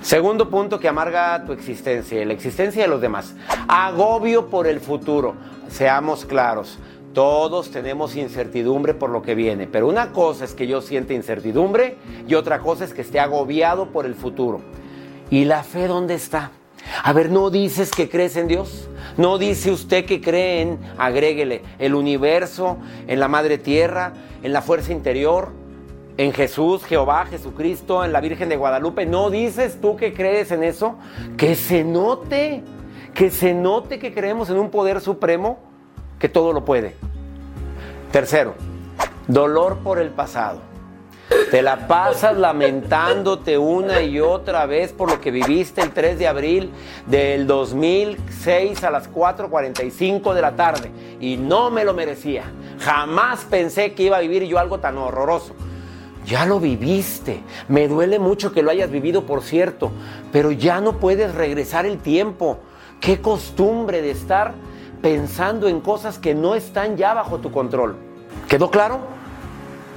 Segundo 0.00 0.50
punto 0.50 0.78
que 0.78 0.88
amarga 0.88 1.44
tu 1.46 1.52
existencia, 1.52 2.24
la 2.26 2.34
existencia 2.34 2.82
de 2.82 2.88
los 2.88 3.00
demás. 3.00 3.34
Agobio 3.68 4.48
por 4.48 4.66
el 4.66 4.80
futuro. 4.80 5.34
Seamos 5.68 6.26
claros, 6.26 6.78
todos 7.14 7.70
tenemos 7.70 8.14
incertidumbre 8.16 8.92
por 8.92 9.08
lo 9.08 9.22
que 9.22 9.34
viene, 9.34 9.66
pero 9.66 9.88
una 9.88 10.12
cosa 10.12 10.44
es 10.44 10.52
que 10.52 10.66
yo 10.66 10.82
siente 10.82 11.14
incertidumbre 11.14 11.96
y 12.28 12.34
otra 12.34 12.58
cosa 12.58 12.84
es 12.84 12.92
que 12.92 13.00
esté 13.00 13.18
agobiado 13.18 13.92
por 13.92 14.04
el 14.04 14.14
futuro. 14.14 14.60
¿Y 15.30 15.46
la 15.46 15.62
fe 15.64 15.86
dónde 15.86 16.14
está? 16.14 16.50
A 17.02 17.12
ver, 17.12 17.30
¿no 17.30 17.50
dices 17.50 17.90
que 17.90 18.08
crees 18.08 18.36
en 18.36 18.48
Dios? 18.48 18.88
¿No 19.16 19.38
dice 19.38 19.70
usted 19.70 20.04
que 20.04 20.20
cree 20.20 20.62
en, 20.62 20.78
el 21.78 21.94
universo, 21.94 22.78
en 23.06 23.20
la 23.20 23.28
madre 23.28 23.58
tierra, 23.58 24.12
en 24.42 24.52
la 24.52 24.62
fuerza 24.62 24.92
interior, 24.92 25.52
en 26.16 26.32
Jesús, 26.32 26.84
Jehová, 26.84 27.26
Jesucristo, 27.26 28.04
en 28.04 28.12
la 28.12 28.20
Virgen 28.20 28.48
de 28.48 28.56
Guadalupe? 28.56 29.06
¿No 29.06 29.30
dices 29.30 29.80
tú 29.80 29.96
que 29.96 30.14
crees 30.14 30.50
en 30.50 30.64
eso? 30.64 30.96
Que 31.36 31.54
se 31.54 31.84
note, 31.84 32.62
que 33.14 33.30
se 33.30 33.54
note 33.54 33.98
que 33.98 34.12
creemos 34.12 34.50
en 34.50 34.58
un 34.58 34.70
poder 34.70 35.00
supremo 35.00 35.58
que 36.18 36.28
todo 36.28 36.52
lo 36.52 36.64
puede. 36.64 36.96
Tercero, 38.10 38.54
dolor 39.26 39.78
por 39.78 39.98
el 39.98 40.10
pasado. 40.10 40.73
Te 41.54 41.62
la 41.62 41.86
pasas 41.86 42.36
lamentándote 42.36 43.56
una 43.56 44.02
y 44.02 44.18
otra 44.18 44.66
vez 44.66 44.92
por 44.92 45.08
lo 45.08 45.20
que 45.20 45.30
viviste 45.30 45.82
el 45.82 45.92
3 45.92 46.18
de 46.18 46.26
abril 46.26 46.72
del 47.06 47.46
2006 47.46 48.82
a 48.82 48.90
las 48.90 49.08
4.45 49.08 50.34
de 50.34 50.42
la 50.42 50.56
tarde. 50.56 50.90
Y 51.20 51.36
no 51.36 51.70
me 51.70 51.84
lo 51.84 51.94
merecía. 51.94 52.42
Jamás 52.80 53.44
pensé 53.48 53.94
que 53.94 54.02
iba 54.02 54.16
a 54.16 54.20
vivir 54.20 54.42
yo 54.46 54.58
algo 54.58 54.80
tan 54.80 54.98
horroroso. 54.98 55.54
Ya 56.26 56.44
lo 56.44 56.58
viviste. 56.58 57.40
Me 57.68 57.86
duele 57.86 58.18
mucho 58.18 58.50
que 58.50 58.64
lo 58.64 58.72
hayas 58.72 58.90
vivido, 58.90 59.24
por 59.24 59.44
cierto. 59.44 59.92
Pero 60.32 60.50
ya 60.50 60.80
no 60.80 60.98
puedes 60.98 61.36
regresar 61.36 61.86
el 61.86 61.98
tiempo. 61.98 62.58
Qué 63.00 63.20
costumbre 63.20 64.02
de 64.02 64.10
estar 64.10 64.54
pensando 65.00 65.68
en 65.68 65.80
cosas 65.80 66.18
que 66.18 66.34
no 66.34 66.56
están 66.56 66.96
ya 66.96 67.14
bajo 67.14 67.38
tu 67.38 67.52
control. 67.52 67.94
¿Quedó 68.48 68.72
claro? 68.72 69.22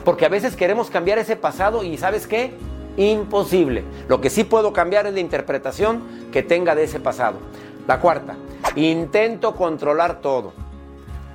Porque 0.08 0.26
a 0.26 0.30
veces 0.30 0.56
queremos 0.56 0.90
cambiar 0.90 1.18
ese 1.18 1.36
pasado 1.36 1.84
y 1.84 1.98
¿sabes 1.98 2.28
qué? 2.28 2.54
Imposible. 2.96 3.84
Lo 4.08 4.22
que 4.22 4.30
sí 4.30 4.46
puedo 4.46 4.72
cambiar 4.72 5.06
es 5.06 5.14
la 5.14 5.20
interpretación 5.20 6.02
que 6.32 6.42
tenga 6.44 6.76
de 6.76 6.86
ese 6.86 7.02
pasado. 7.02 7.40
La 7.90 8.00
cuarta, 8.00 8.38
intento 8.78 9.54
controlar 9.58 10.22
todo. 10.22 10.54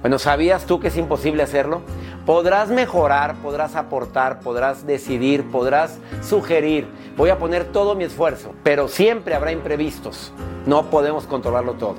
Bueno, 0.00 0.18
¿sabías 0.18 0.64
tú 0.64 0.80
que 0.80 0.88
es 0.88 0.96
imposible 0.96 1.42
hacerlo? 1.42 1.82
Podrás 2.24 2.70
mejorar, 2.70 3.34
podrás 3.42 3.76
aportar, 3.76 4.40
podrás 4.40 4.86
decidir, 4.86 5.50
podrás 5.50 5.98
sugerir. 6.22 6.86
Voy 7.14 7.28
a 7.28 7.38
poner 7.38 7.66
todo 7.66 7.94
mi 7.94 8.04
esfuerzo, 8.04 8.54
pero 8.62 8.88
siempre 8.88 9.34
habrá 9.34 9.52
imprevistos. 9.52 10.32
No 10.64 10.88
podemos 10.88 11.26
controlarlo 11.26 11.74
todo. 11.74 11.96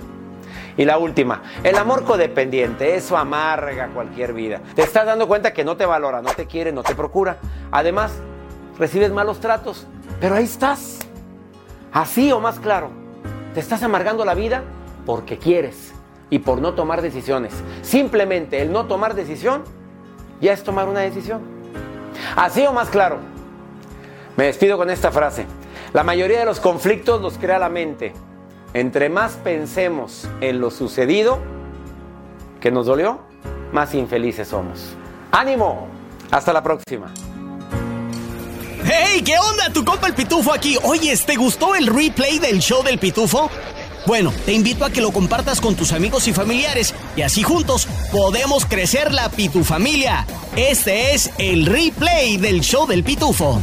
Y 0.78 0.86
la 0.86 0.98
última, 0.98 1.44
el 1.64 1.78
amor 1.78 2.04
codependiente, 2.04 2.96
eso 2.96 3.16
amarga 3.18 3.90
cualquier 3.90 4.34
vida. 4.34 4.60
Te 4.76 4.82
estás 4.82 5.06
dando 5.06 5.28
cuenta 5.28 5.54
que 5.54 5.64
no 5.64 5.78
te 5.78 5.86
valora, 5.86 6.22
no 6.22 6.32
te 6.32 6.48
quiere, 6.48 6.72
no 6.72 6.84
te 6.84 6.96
procura. 6.96 7.38
Además, 7.72 8.14
recibes 8.80 9.12
malos 9.12 9.40
tratos, 9.40 9.88
pero 10.20 10.36
ahí 10.36 10.46
estás. 10.46 11.00
Así 11.92 12.32
o 12.32 12.40
más 12.40 12.60
claro, 12.60 12.90
te 13.54 13.60
estás 13.60 13.84
amargando 13.84 14.26
la 14.26 14.34
vida 14.34 14.64
porque 15.06 15.38
quieres 15.38 15.94
y 16.32 16.40
por 16.40 16.60
no 16.60 16.74
tomar 16.74 17.04
decisiones. 17.04 17.54
Simplemente 17.84 18.62
el 18.62 18.72
no 18.72 18.86
tomar 18.86 19.14
decisión 19.14 19.64
ya 20.42 20.54
es 20.54 20.64
tomar 20.64 20.90
una 20.90 21.02
decisión. 21.02 21.42
Así 22.36 22.66
o 22.66 22.74
más 22.74 22.90
claro. 22.90 23.18
Me 24.36 24.46
despido 24.46 24.78
con 24.78 24.90
esta 24.90 25.12
frase. 25.12 25.46
La 25.94 26.04
mayoría 26.04 26.40
de 26.40 26.46
los 26.46 26.60
conflictos 26.60 27.22
los 27.22 27.38
crea 27.38 27.60
la 27.60 27.70
mente 27.70 28.14
entre 28.74 29.10
más 29.10 29.34
pensemos 29.34 30.28
en 30.42 30.60
lo 30.60 30.72
sucedido 30.72 31.40
que 32.60 32.72
nos 32.72 32.86
dolió, 32.86 33.20
más 33.72 33.94
infelices 33.94 34.48
somos. 34.48 34.96
¡Ánimo! 35.32 35.88
Hasta 36.32 36.54
la 36.54 36.64
próxima. 36.64 37.14
¡Hey! 38.86 39.22
¿Qué 39.24 39.38
onda? 39.38 39.72
Tu 39.72 39.84
compa 39.86 40.08
el 40.08 40.14
Pitufo 40.14 40.54
aquí. 40.54 40.78
Oye, 40.84 41.16
¿te 41.18 41.36
gustó 41.36 41.76
el 41.76 41.88
replay 41.88 42.40
del 42.40 42.60
show 42.60 42.84
del 42.84 43.00
Pitufo? 43.00 43.50
Bueno, 44.06 44.34
te 44.46 44.52
invito 44.52 44.84
a 44.84 44.90
que 44.90 45.02
lo 45.02 45.12
compartas 45.12 45.62
con 45.62 45.76
tus 45.76 45.94
amigos 45.94 46.28
y 46.28 46.34
familiares 46.34 46.94
y 47.16 47.22
así 47.22 47.42
juntos 47.42 47.88
podemos 48.12 48.66
crecer 48.66 49.14
la 49.14 49.30
Pitufamilia. 49.30 50.26
Este 50.56 51.14
es 51.14 51.32
el 51.38 51.66
replay 51.66 52.38
del 52.38 52.62
show 52.62 52.86
del 52.86 53.04
Pitufo. 53.04 53.62